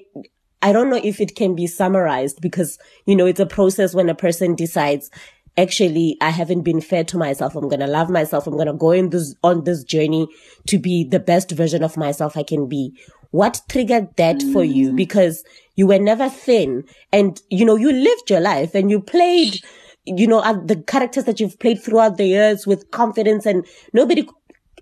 I 0.61 0.73
don't 0.73 0.89
know 0.89 0.99
if 1.03 1.21
it 1.21 1.35
can 1.35 1.55
be 1.55 1.67
summarized 1.67 2.41
because, 2.41 2.79
you 3.05 3.15
know, 3.15 3.25
it's 3.25 3.39
a 3.39 3.45
process 3.45 3.93
when 3.93 4.09
a 4.09 4.15
person 4.15 4.55
decides, 4.55 5.11
actually, 5.57 6.17
I 6.21 6.31
haven't 6.31 6.63
been 6.63 6.81
fair 6.81 7.03
to 7.05 7.17
myself. 7.17 7.55
I'm 7.55 7.69
going 7.69 7.79
to 7.79 7.87
love 7.87 8.09
myself. 8.09 8.47
I'm 8.47 8.55
going 8.55 8.67
to 8.67 8.73
go 8.73 8.91
in 8.91 9.11
this, 9.11 9.35
on 9.43 9.63
this 9.63 9.83
journey 9.83 10.27
to 10.67 10.79
be 10.79 11.03
the 11.03 11.19
best 11.19 11.51
version 11.51 11.83
of 11.83 11.97
myself 11.97 12.35
I 12.35 12.43
can 12.43 12.67
be. 12.67 12.93
What 13.31 13.61
triggered 13.69 14.15
that 14.15 14.41
for 14.53 14.63
you? 14.63 14.91
Mm. 14.91 14.95
Because 14.95 15.43
you 15.75 15.87
were 15.87 15.99
never 15.99 16.29
thin 16.29 16.83
and, 17.11 17.41
you 17.49 17.65
know, 17.65 17.75
you 17.75 17.91
lived 17.91 18.29
your 18.29 18.39
life 18.39 18.73
and 18.73 18.89
you 18.89 19.01
played, 19.01 19.59
you 20.05 20.27
know, 20.27 20.41
the 20.65 20.75
characters 20.75 21.25
that 21.25 21.39
you've 21.39 21.59
played 21.59 21.81
throughout 21.81 22.17
the 22.17 22.25
years 22.25 22.67
with 22.67 22.91
confidence 22.91 23.45
and 23.45 23.65
nobody 23.93 24.27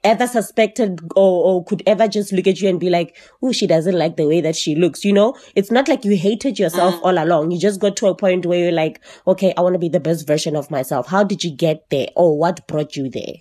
ever 0.03 0.27
suspected 0.27 0.99
or, 1.15 1.45
or 1.45 1.65
could 1.65 1.81
ever 1.87 2.07
just 2.07 2.33
look 2.33 2.47
at 2.47 2.61
you 2.61 2.69
and 2.69 2.79
be 2.79 2.89
like, 2.89 3.15
oh, 3.41 3.51
she 3.51 3.65
doesn't 3.65 3.97
like 3.97 4.17
the 4.17 4.27
way 4.27 4.41
that 4.41 4.55
she 4.55 4.75
looks. 4.75 5.05
You 5.05 5.13
know, 5.13 5.35
it's 5.55 5.71
not 5.71 5.87
like 5.87 6.03
you 6.03 6.15
hated 6.17 6.59
yourself 6.59 6.95
mm. 6.95 7.01
all 7.03 7.23
along. 7.23 7.51
You 7.51 7.59
just 7.59 7.79
got 7.79 7.95
to 7.97 8.07
a 8.07 8.15
point 8.15 8.45
where 8.45 8.59
you're 8.59 8.71
like, 8.71 9.01
okay, 9.27 9.53
I 9.57 9.61
want 9.61 9.75
to 9.75 9.79
be 9.79 9.89
the 9.89 9.99
best 9.99 10.27
version 10.27 10.55
of 10.55 10.69
myself. 10.69 11.07
How 11.07 11.23
did 11.23 11.43
you 11.43 11.51
get 11.51 11.89
there? 11.89 12.07
Or 12.15 12.37
what 12.37 12.67
brought 12.67 12.95
you 12.95 13.09
there? 13.09 13.35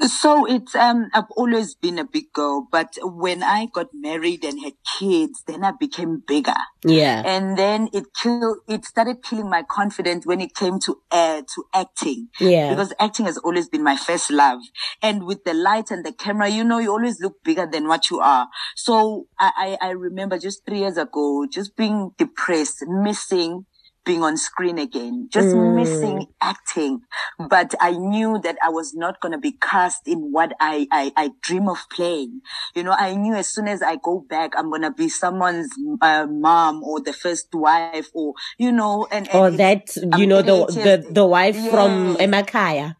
So 0.00 0.44
it's 0.44 0.74
um 0.74 1.08
I've 1.14 1.30
always 1.36 1.74
been 1.74 1.98
a 1.98 2.04
big 2.04 2.32
girl, 2.32 2.68
but 2.70 2.98
when 3.02 3.42
I 3.42 3.66
got 3.72 3.88
married 3.94 4.44
and 4.44 4.62
had 4.62 4.74
kids, 4.98 5.42
then 5.46 5.64
I 5.64 5.72
became 5.72 6.22
bigger. 6.26 6.54
Yeah. 6.84 7.22
And 7.24 7.56
then 7.56 7.88
it 7.94 8.12
killed 8.14 8.58
it 8.68 8.84
started 8.84 9.22
killing 9.22 9.48
my 9.48 9.62
confidence 9.62 10.26
when 10.26 10.42
it 10.42 10.54
came 10.54 10.78
to 10.80 11.00
uh, 11.10 11.42
to 11.42 11.64
acting. 11.72 12.28
Yeah. 12.38 12.70
Because 12.70 12.92
acting 12.98 13.24
has 13.24 13.38
always 13.38 13.70
been 13.70 13.82
my 13.82 13.96
first 13.96 14.30
love. 14.30 14.60
And 15.00 15.24
with 15.24 15.44
the 15.44 15.54
light 15.54 15.90
and 15.90 16.04
the 16.04 16.12
camera, 16.12 16.48
you 16.48 16.62
know, 16.62 16.78
you 16.78 16.90
always 16.90 17.20
look 17.20 17.42
bigger 17.42 17.66
than 17.66 17.88
what 17.88 18.10
you 18.10 18.20
are. 18.20 18.48
So 18.74 19.26
I, 19.40 19.76
I, 19.80 19.88
I 19.88 19.90
remember 19.92 20.38
just 20.38 20.66
three 20.66 20.80
years 20.80 20.98
ago, 20.98 21.46
just 21.50 21.74
being 21.74 22.10
depressed, 22.18 22.84
missing 22.86 23.64
being 24.06 24.22
on 24.22 24.36
screen 24.38 24.78
again, 24.78 25.28
just 25.30 25.52
Mm. 25.54 25.74
missing 25.74 26.26
acting. 26.40 27.02
But 27.38 27.74
I 27.80 27.90
knew 27.92 28.38
that 28.42 28.56
I 28.64 28.70
was 28.70 28.94
not 28.94 29.20
going 29.20 29.32
to 29.32 29.38
be 29.38 29.52
cast 29.60 30.06
in 30.06 30.30
what 30.32 30.52
I, 30.60 30.86
I, 30.92 31.12
I 31.16 31.30
dream 31.42 31.68
of 31.68 31.78
playing. 31.92 32.40
You 32.74 32.84
know, 32.84 32.92
I 32.96 33.14
knew 33.16 33.34
as 33.34 33.48
soon 33.48 33.68
as 33.68 33.82
I 33.82 33.96
go 33.96 34.24
back, 34.28 34.52
I'm 34.56 34.70
going 34.70 34.82
to 34.82 34.92
be 34.92 35.08
someone's 35.08 35.68
uh, 36.00 36.26
mom 36.30 36.82
or 36.84 37.00
the 37.00 37.12
first 37.12 37.48
wife 37.52 38.08
or, 38.14 38.34
you 38.58 38.72
know, 38.72 39.06
and, 39.10 39.28
and 39.28 39.36
or 39.36 39.50
that, 39.58 39.96
you 40.16 40.26
know, 40.26 40.40
the, 40.40 40.64
the, 40.72 41.12
the 41.12 41.26
wife 41.26 41.56
from 41.68 42.16
Yes. 42.16 42.30
Emakhaya. 42.30 42.96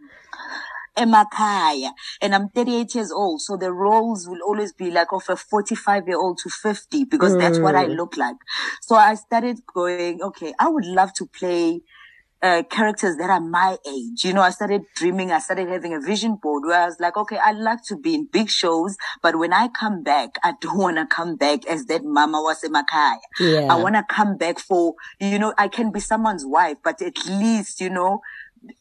Emakhaya. 0.96 1.90
And 2.20 2.34
I'm 2.34 2.48
38 2.48 2.94
years 2.94 3.12
old. 3.12 3.42
So 3.42 3.56
the 3.56 3.72
roles 3.72 4.28
will 4.28 4.40
always 4.46 4.72
be 4.72 4.90
like 4.90 5.12
of 5.12 5.24
a 5.28 5.36
45 5.36 6.08
year 6.08 6.18
old 6.18 6.38
to 6.38 6.50
50 6.50 7.04
because 7.04 7.36
that's 7.36 7.58
what 7.58 7.74
I 7.74 7.86
look 7.86 8.16
like. 8.16 8.36
So 8.82 8.96
I 8.96 9.14
started 9.14 9.60
going, 9.72 10.22
okay, 10.22 10.54
I 10.58 10.68
would 10.68 10.86
love 10.86 11.12
to 11.14 11.26
play 11.26 11.80
uh, 12.42 12.62
characters 12.70 13.16
that 13.16 13.30
are 13.30 13.40
my 13.40 13.76
age. 13.88 14.24
You 14.24 14.32
know, 14.32 14.42
I 14.42 14.50
started 14.50 14.82
dreaming, 14.94 15.32
I 15.32 15.38
started 15.38 15.68
having 15.68 15.94
a 15.94 16.00
vision 16.00 16.36
board 16.40 16.64
where 16.64 16.80
I 16.80 16.86
was 16.86 17.00
like, 17.00 17.16
okay, 17.16 17.38
I'd 17.44 17.56
like 17.56 17.82
to 17.84 17.96
be 17.96 18.14
in 18.14 18.28
big 18.30 18.50
shows, 18.50 18.96
but 19.22 19.38
when 19.38 19.52
I 19.52 19.68
come 19.68 20.02
back, 20.02 20.36
I 20.44 20.52
don't 20.60 20.78
want 20.78 20.96
to 20.98 21.06
come 21.06 21.36
back 21.36 21.66
as 21.66 21.86
that 21.86 22.04
mama 22.04 22.40
was 22.42 22.62
Emakhaya. 22.62 23.18
Yeah. 23.40 23.72
I 23.72 23.76
want 23.76 23.94
to 23.94 24.04
come 24.08 24.36
back 24.36 24.58
for, 24.58 24.94
you 25.18 25.38
know, 25.38 25.54
I 25.56 25.68
can 25.68 25.90
be 25.90 26.00
someone's 26.00 26.44
wife, 26.46 26.76
but 26.84 27.00
at 27.02 27.26
least, 27.26 27.80
you 27.80 27.90
know, 27.90 28.20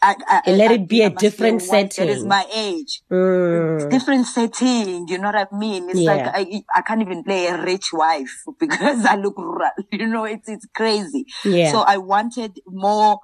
I, 0.02 0.16
I, 0.46 0.52
Let 0.52 0.72
it 0.72 0.88
be 0.88 1.02
a 1.02 1.10
different 1.10 1.62
setting. 1.62 2.06
It 2.10 2.12
is 2.12 2.26
my 2.26 2.46
age. 2.54 3.02
Mm. 3.12 3.90
Different 3.90 4.26
setting. 4.28 5.08
You 5.08 5.18
know 5.18 5.32
what 5.32 5.48
I 5.52 5.56
mean? 5.56 5.90
It's 5.90 6.00
Yeah. 6.00 6.14
like 6.16 6.28
I, 6.28 6.62
I 6.76 6.82
can't 6.82 7.02
even 7.02 7.24
play 7.24 7.48
a 7.48 7.62
rich 7.64 7.92
wife 7.94 8.44
because 8.60 9.06
I 9.06 9.16
look, 9.16 9.38
rural. 9.38 9.70
you 9.92 10.08
know, 10.08 10.26
it's, 10.26 10.48
it's 10.50 10.68
crazy. 10.76 11.26
Yeah. 11.44 11.72
So 11.72 11.80
I 11.82 11.98
wanted 11.98 12.60
more, 12.68 13.20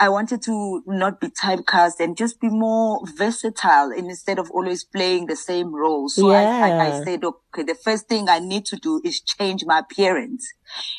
I 0.00 0.08
wanted 0.08 0.42
to 0.42 0.82
not 0.86 1.20
be 1.20 1.28
typecast 1.28 2.00
and 2.00 2.16
just 2.16 2.40
be 2.40 2.48
more 2.48 3.00
versatile 3.16 3.92
instead 3.92 4.38
of 4.38 4.50
always 4.50 4.82
playing 4.82 5.26
the 5.26 5.36
same 5.36 5.74
role. 5.74 6.08
So 6.08 6.30
I, 6.32 6.48
I, 6.60 6.72
I 6.86 6.90
said, 6.92 7.22
okay, 7.22 7.62
the 7.62 7.74
first 7.74 8.08
thing 8.08 8.28
I 8.28 8.38
need 8.38 8.64
to 8.66 8.76
do 8.76 9.00
is 9.04 9.20
change 9.20 9.64
my 9.66 9.80
appearance. 9.80 10.50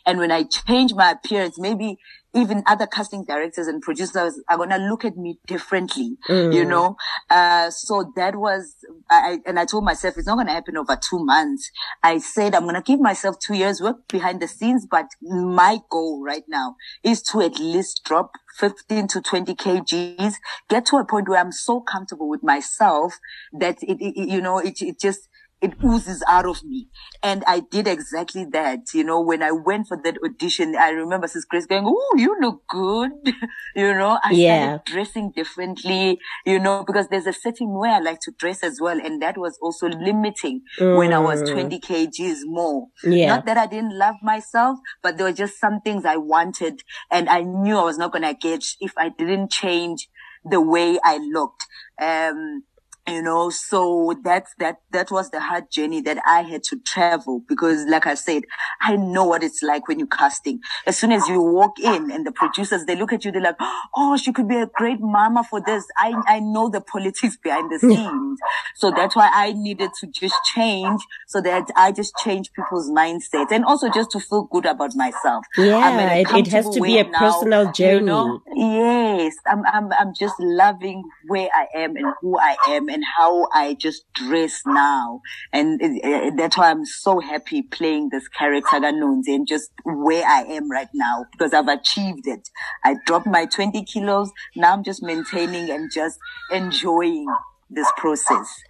And 0.06 0.20
when 0.20 0.32
I 0.32 0.44
change 0.44 0.94
my 0.94 1.12
appearance, 1.12 1.58
maybe 1.60 1.98
even 2.34 2.64
other 2.66 2.88
casting 2.88 3.26
directors 3.26 3.68
and 3.68 3.82
producers 3.82 4.40
are 4.50 4.56
going 4.56 4.70
to 4.70 4.78
look 4.78 5.04
at 5.04 5.18
me 5.18 5.38
differently, 5.48 6.16
you 6.50 6.64
know? 6.64 6.96
Uh, 7.30 7.70
so 7.70 8.14
that 8.16 8.36
was, 8.38 8.76
I, 9.10 9.34
I- 9.34 9.40
and 9.50 9.60
I 9.60 9.66
told 9.66 9.84
myself 9.84 10.18
it's 10.18 10.28
not 10.28 10.36
going 10.36 10.48
to 10.48 10.54
happen 10.54 10.78
over 10.78 10.96
two 10.96 11.24
months. 11.26 11.70
I 12.04 12.20
said 12.20 12.56
I'm 12.56 12.64
going 12.64 12.76
to 12.76 12.82
give 12.82 13.02
myself 13.02 13.36
two 13.40 13.56
years 13.56 13.82
work 13.82 14.08
behind 14.08 14.42
the 14.42 14.48
scenes, 14.48 14.88
but 14.90 15.08
my 15.22 15.80
goal 15.90 16.24
right 16.24 16.44
now 16.48 16.76
is 17.04 17.22
to 17.24 17.42
at 17.42 17.60
least 17.60 18.02
drop 18.06 18.32
15 18.56 19.08
to 19.10 19.22
20 19.22 19.56
kgs, 19.56 20.34
get 20.70 20.86
to 20.88 20.98
a 20.98 21.06
point 21.06 21.30
where 21.30 21.40
I'm 21.40 21.52
so 21.52 21.82
comfortable 21.82 22.30
with 22.30 22.44
myself 22.44 23.20
that 23.54 23.82
it, 23.82 23.98
it 24.02 24.30
you 24.30 24.42
know, 24.42 24.60
it, 24.60 24.82
it 24.82 25.00
just, 25.00 25.30
it 25.62 25.74
oozes 25.84 26.24
out 26.28 26.46
of 26.46 26.64
me. 26.64 26.88
And 27.22 27.44
I 27.46 27.60
did 27.60 27.88
exactly 27.88 28.46
that. 28.52 28.80
You 28.94 29.04
know, 29.04 29.22
when 29.22 29.44
I 29.44 29.52
went 29.52 29.88
for 29.88 29.98
that 30.04 30.18
audition, 30.26 30.76
I 30.76 30.90
remember 30.90 31.28
Sis 31.28 31.46
Grace 31.46 31.66
going, 31.66 31.86
Oh, 31.86 32.16
you 32.18 32.36
look 32.42 32.64
good. 32.68 33.12
you 33.76 33.94
know, 33.94 34.18
I 34.24 34.32
yeah. 34.32 34.64
started 34.64 34.86
dressing 34.86 35.32
differently, 35.32 36.20
you 36.46 36.60
know, 36.60 36.84
because 36.86 37.08
there's 37.10 37.28
a 37.28 37.34
certain 37.34 37.78
way 37.78 37.90
I 37.90 38.00
like 38.00 38.20
to 38.22 38.32
dress 38.32 38.64
as 38.64 38.80
well. 38.82 39.00
And 39.00 39.22
that 39.22 39.38
was 39.38 39.58
also 39.62 39.88
limiting 39.88 40.62
mm. 40.80 40.98
when 40.98 41.14
I 41.14 41.20
was 41.20 41.44
mm. 41.44 41.54
20 41.54 41.80
kgs 41.80 42.40
more. 42.46 42.88
Yeah. 43.04 43.28
Not 43.28 43.46
that 43.46 43.58
I 43.58 43.68
didn't 43.68 43.98
love 43.98 44.16
myself, 44.24 44.80
but 45.04 45.18
there 45.18 45.28
were 45.28 45.34
just 45.34 45.60
some 45.60 45.82
things 45.82 46.06
I 46.06 46.18
wanted 46.18 46.82
and 47.12 47.30
I 47.30 47.42
knew 47.42 47.78
I 47.78 47.84
was 47.84 47.98
not 47.98 48.12
going 48.12 48.24
to 48.24 48.34
get 48.34 48.64
if 48.80 48.94
I 48.98 49.10
didn't 49.10 49.52
change 49.52 50.10
the 50.44 50.62
way 50.62 50.98
I 51.04 51.18
looked. 51.18 51.66
Um, 52.02 52.64
you 53.08 53.22
know 53.22 53.50
so 53.50 54.14
that's 54.24 54.54
that 54.60 54.78
that 54.92 55.10
was 55.10 55.32
the 55.32 55.40
hard 55.40 55.70
journey 55.72 56.02
that 56.02 56.20
i 56.26 56.42
had 56.42 56.62
to 56.62 56.78
travel 56.86 57.42
because 57.48 57.84
like 57.88 58.06
i 58.06 58.14
said 58.14 58.44
i 58.82 58.96
know 58.96 59.26
what 59.26 59.44
it's 59.44 59.64
like 59.64 59.88
when 59.88 59.98
you're 59.98 60.08
casting. 60.08 60.60
As 60.86 60.98
soon 60.98 61.12
as 61.12 61.28
you 61.28 61.42
walk 61.42 61.80
in 61.80 62.12
and 62.12 62.26
the 62.26 62.32
producers 62.32 62.86
they 62.86 62.96
look 62.96 63.14
at 63.14 63.26
you 63.26 63.32
they're 63.32 63.42
like 63.42 63.56
oh 63.96 64.18
she 64.18 64.32
could 64.32 64.48
be 64.48 64.58
a 64.58 64.68
great 64.68 65.00
mama 65.00 65.44
for 65.44 65.62
this. 65.62 65.86
I 65.98 66.14
i 66.28 66.40
know 66.40 66.70
the 66.70 66.82
politics 66.82 67.38
behind 67.38 67.72
the 67.72 67.80
hmm. 67.80 67.94
scenes 67.94 68.40
so 68.82 68.92
that's 68.92 69.16
why 69.16 69.30
i 69.34 69.54
needed 69.54 69.92
to 70.00 70.08
just 70.08 70.36
change 70.54 71.02
so 71.28 71.42
that 71.42 71.68
i 71.76 71.92
just 71.92 72.14
change 72.24 72.52
people's 72.54 72.90
mindset 72.90 73.52
and 73.52 73.64
also 73.66 73.90
just 73.90 74.12
to 74.12 74.20
feel 74.20 74.44
good 74.52 74.66
about 74.66 74.96
myself 74.96 75.46
yeah 75.58 76.12
it, 76.18 76.28
it, 76.32 76.48
has 76.48 76.70
to 76.70 76.82
be 76.82 76.98
a 76.98 77.04
now, 77.04 77.20
personal 77.20 77.72
journey 77.72 78.00
you 78.00 78.02
know? 78.02 78.42
yes 78.56 79.34
I'm, 79.48 79.64
I'm 79.66 79.92
i'm 79.94 80.14
just 80.18 80.36
loving 80.40 81.04
where 81.28 81.50
i 81.54 81.68
am 81.78 81.96
and 81.96 82.14
who 82.22 82.38
i 82.38 82.56
am 82.70 82.90
and 82.90 83.04
how 83.18 83.48
I 83.54 83.76
just 83.76 84.12
dress 84.14 84.62
now. 84.66 85.22
And 85.52 85.82
it, 85.82 86.02
it, 86.04 86.38
that's 86.38 86.58
why 86.58 86.72
I'm 86.72 86.86
so 86.86 87.20
happy 87.20 87.62
playing 87.62 88.10
this 88.10 88.28
character, 88.28 88.78
Ganonzi, 88.78 89.36
and 89.36 89.48
just 89.48 89.72
where 89.84 90.26
I 90.26 90.44
am 90.44 90.70
right 90.70 90.90
now 90.94 91.26
because 91.32 91.54
I've 91.54 91.68
achieved 91.68 92.28
it. 92.28 92.50
I 92.84 92.96
dropped 93.06 93.28
my 93.28 93.46
20 93.46 93.84
kilos. 93.86 94.32
Now 94.56 94.74
I'm 94.74 94.84
just 94.84 95.04
maintaining 95.04 95.70
and 95.70 95.92
just 95.92 96.18
enjoying 96.52 97.28
this 97.72 97.92
process. 97.98 98.64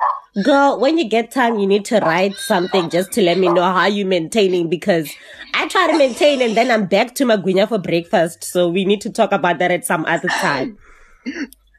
Girl, 0.43 0.79
when 0.79 0.97
you 0.97 1.09
get 1.09 1.31
time, 1.31 1.59
you 1.59 1.67
need 1.67 1.83
to 1.85 1.99
write 1.99 2.35
something 2.35 2.89
just 2.89 3.11
to 3.13 3.21
let 3.21 3.37
me 3.37 3.49
know 3.49 3.63
how 3.63 3.87
you're 3.87 4.07
maintaining 4.07 4.69
because 4.69 5.11
I 5.53 5.67
try 5.67 5.91
to 5.91 5.97
maintain 5.97 6.41
and 6.41 6.55
then 6.55 6.71
I'm 6.71 6.85
back 6.85 7.15
to 7.15 7.25
Magwinya 7.25 7.67
for 7.67 7.79
breakfast. 7.79 8.43
So 8.45 8.69
we 8.69 8.85
need 8.85 9.01
to 9.01 9.09
talk 9.09 9.31
about 9.31 9.59
that 9.59 9.71
at 9.71 9.85
some 9.85 10.05
other 10.05 10.29
time. 10.29 10.77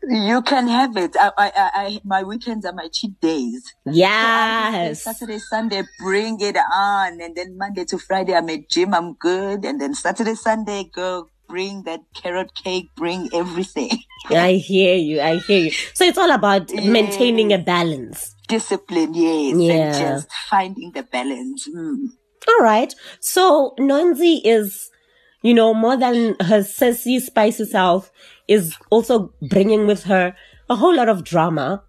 You 0.08 0.42
can 0.42 0.66
have 0.66 0.96
it. 0.96 1.16
I, 1.18 1.30
I, 1.38 1.52
I, 1.56 2.00
my 2.04 2.24
weekends 2.24 2.66
are 2.66 2.72
my 2.72 2.88
cheat 2.92 3.20
days. 3.20 3.72
Yes. 3.86 5.02
So 5.02 5.12
Saturday, 5.12 5.38
Sunday, 5.38 5.84
bring 6.00 6.40
it 6.40 6.56
on. 6.56 7.20
And 7.20 7.36
then 7.36 7.56
Monday 7.56 7.84
to 7.84 7.98
Friday, 7.98 8.34
I'm 8.34 8.50
at 8.50 8.68
gym. 8.68 8.94
I'm 8.94 9.14
good. 9.14 9.64
And 9.64 9.80
then 9.80 9.94
Saturday, 9.94 10.34
Sunday, 10.34 10.90
go 10.92 11.28
bring 11.52 11.82
that 11.82 12.00
carrot 12.14 12.54
cake, 12.54 12.88
bring 12.96 13.28
everything. 13.34 13.90
I 14.30 14.52
hear 14.52 14.96
you. 14.96 15.20
I 15.20 15.36
hear 15.36 15.66
you. 15.66 15.70
So 15.92 16.02
it's 16.04 16.16
all 16.16 16.30
about 16.30 16.72
yes. 16.72 16.86
maintaining 16.86 17.52
a 17.52 17.58
balance. 17.58 18.34
Discipline, 18.48 19.12
yes. 19.12 19.58
Yeah. 19.58 19.72
And 19.72 19.94
just 19.94 20.32
finding 20.48 20.92
the 20.92 21.02
balance. 21.02 21.68
Mm. 21.68 22.06
All 22.48 22.64
right. 22.64 22.94
So 23.20 23.74
Nonzi 23.78 24.40
is, 24.42 24.90
you 25.42 25.52
know, 25.52 25.74
more 25.74 25.94
than 25.94 26.36
her 26.40 26.62
sassy, 26.62 27.20
spicy 27.20 27.66
self 27.66 28.10
is 28.48 28.74
also 28.88 29.34
bringing 29.42 29.86
with 29.86 30.04
her 30.04 30.34
a 30.70 30.76
whole 30.76 30.96
lot 30.96 31.10
of 31.10 31.22
drama, 31.22 31.82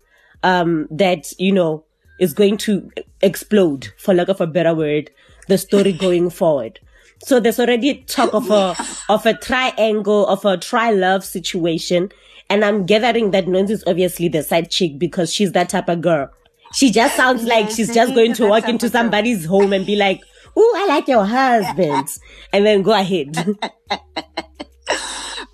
um, 0.44 0.90
that, 0.92 1.32
you 1.40 1.54
know, 1.54 1.86
is 2.20 2.34
going 2.34 2.58
to 2.58 2.92
explode, 3.22 3.94
for 3.98 4.14
lack 4.14 4.28
of 4.28 4.42
a 4.42 4.48
better 4.48 4.76
word, 4.76 5.10
the 5.48 5.58
story 5.58 5.94
going 6.06 6.30
forward. 6.30 6.82
So 7.24 7.40
there's 7.40 7.60
already 7.60 8.04
talk 8.04 8.34
of 8.34 8.50
a, 8.52 8.76
of 9.10 9.26
a 9.26 9.34
triangle, 9.34 10.28
of 10.28 10.44
a 10.46 10.58
tri-love 10.58 11.24
situation. 11.24 12.12
And 12.50 12.64
I'm 12.66 12.86
gathering 12.86 13.32
that 13.32 13.46
Nonzi 13.46 13.72
is 13.72 13.84
obviously 13.88 14.28
the 14.28 14.44
side 14.44 14.70
chick 14.70 15.00
because 15.00 15.34
she's 15.34 15.54
that 15.54 15.70
type 15.70 15.88
of 15.90 16.02
girl. 16.02 16.30
She 16.74 16.92
just 16.92 17.16
sounds 17.16 17.44
like 17.54 17.70
she's 17.70 17.94
just 17.94 18.14
going 18.14 18.34
to 18.34 18.48
walk 18.48 18.68
into 18.68 18.90
somebody's 18.90 19.46
home 19.46 19.74
and 19.74 19.86
be 19.86 19.96
like, 19.96 20.22
Oh, 20.56 20.74
I 20.78 20.86
like 20.88 21.08
your 21.08 21.26
husband. 21.26 22.08
and 22.52 22.66
then 22.66 22.84
go 22.84 22.92
ahead. 22.92 23.36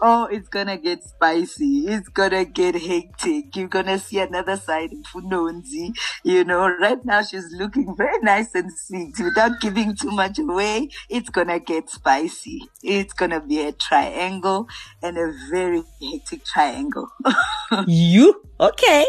oh, 0.02 0.26
it's 0.26 0.48
gonna 0.48 0.78
get 0.78 1.04
spicy. 1.04 1.88
It's 1.88 2.10
gonna 2.10 2.46
get 2.46 2.76
hectic. 2.76 3.56
You're 3.56 3.68
gonna 3.68 4.00
see 4.00 4.20
another 4.20 4.58
side 4.58 4.92
of 4.94 5.00
Funonzi. 5.00 5.96
You 6.24 6.44
know, 6.44 6.70
right 6.80 7.04
now 7.04 7.24
she's 7.24 7.52
looking 7.52 7.96
very 7.96 8.20
nice 8.20 8.54
and 8.56 8.72
sweet 8.72 9.20
without 9.20 9.60
giving 9.62 9.96
too 9.96 10.12
much 10.12 10.40
away. 10.40 10.90
It's 11.10 11.30
gonna 11.30 11.60
get 11.60 11.90
spicy. 11.90 12.64
It's 12.84 13.14
gonna 13.14 13.42
be 13.42 13.62
a 13.62 13.72
triangle 13.72 14.68
and 15.02 15.18
a 15.18 15.34
very 15.50 15.84
hectic 16.02 16.46
triangle. 16.46 17.10
you? 17.88 18.42
Okay. 18.60 19.06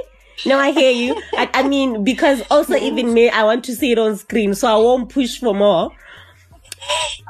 No, 0.47 0.59
I 0.59 0.71
hear 0.71 0.91
you. 0.91 1.21
I, 1.35 1.51
I 1.53 1.69
mean, 1.69 2.03
because 2.03 2.43
also 2.51 2.75
even 2.75 3.13
me, 3.13 3.29
I 3.29 3.45
want 3.45 3.63
to 3.65 3.75
see 3.75 3.93
it 3.93 3.99
on 3.99 4.17
screen, 4.17 4.55
so 4.55 4.69
I 4.69 4.77
won't 4.77 5.11
push 5.11 5.39
for 5.39 5.55
more 5.55 5.93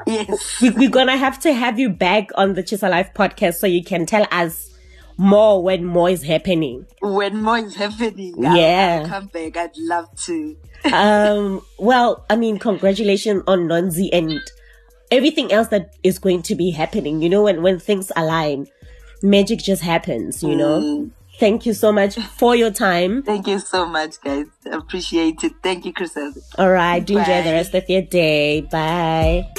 yes. 0.07 0.61
We, 0.61 0.69
we're 0.71 0.89
gonna 0.89 1.17
have 1.17 1.39
to 1.41 1.53
have 1.53 1.79
you 1.79 1.89
back 1.89 2.29
on 2.35 2.53
the 2.53 2.63
TshisaLIVE 2.63 3.13
podcast 3.13 3.55
so 3.55 3.67
you 3.67 3.83
can 3.83 4.05
tell 4.05 4.27
us 4.31 4.69
more 5.17 5.61
when 5.61 5.85
more 5.85 6.09
is 6.09 6.23
happening. 6.23 6.85
When 7.01 7.41
more 7.41 7.59
is 7.59 7.75
happening, 7.75 8.35
yeah, 8.37 8.51
I'll, 8.51 9.01
I'll 9.01 9.07
come 9.07 9.27
back. 9.27 9.57
I'd 9.57 9.77
love 9.77 10.15
to. 10.25 10.57
um. 10.91 11.61
Well, 11.77 12.25
I 12.29 12.35
mean, 12.35 12.57
congratulations 12.57 13.43
on 13.47 13.67
Nonzi 13.67 14.09
and 14.11 14.39
everything 15.11 15.51
else 15.51 15.67
that 15.67 15.95
is 16.03 16.17
going 16.17 16.41
to 16.43 16.55
be 16.55 16.71
happening. 16.71 17.21
You 17.21 17.29
know, 17.29 17.43
when 17.43 17.61
when 17.61 17.79
things 17.79 18.11
align, 18.15 18.67
magic 19.21 19.59
just 19.59 19.81
happens. 19.83 20.41
You 20.41 20.55
know. 20.55 20.81
Mm. 20.81 21.11
Thank 21.41 21.65
you 21.65 21.73
so 21.73 21.91
much 21.91 22.17
for 22.17 22.55
your 22.55 22.69
time. 22.69 23.23
Thank 23.23 23.47
you 23.47 23.57
so 23.57 23.87
much, 23.87 24.21
guys. 24.21 24.45
Appreciate 24.71 25.43
it. 25.43 25.53
Thank 25.63 25.85
you, 25.85 25.91
Chris. 25.91 26.15
All 26.59 26.69
right. 26.69 27.03
Do 27.03 27.17
enjoy 27.17 27.41
the 27.41 27.53
rest 27.53 27.73
of 27.73 27.89
your 27.89 28.03
day. 28.03 28.61
Bye. 28.61 29.49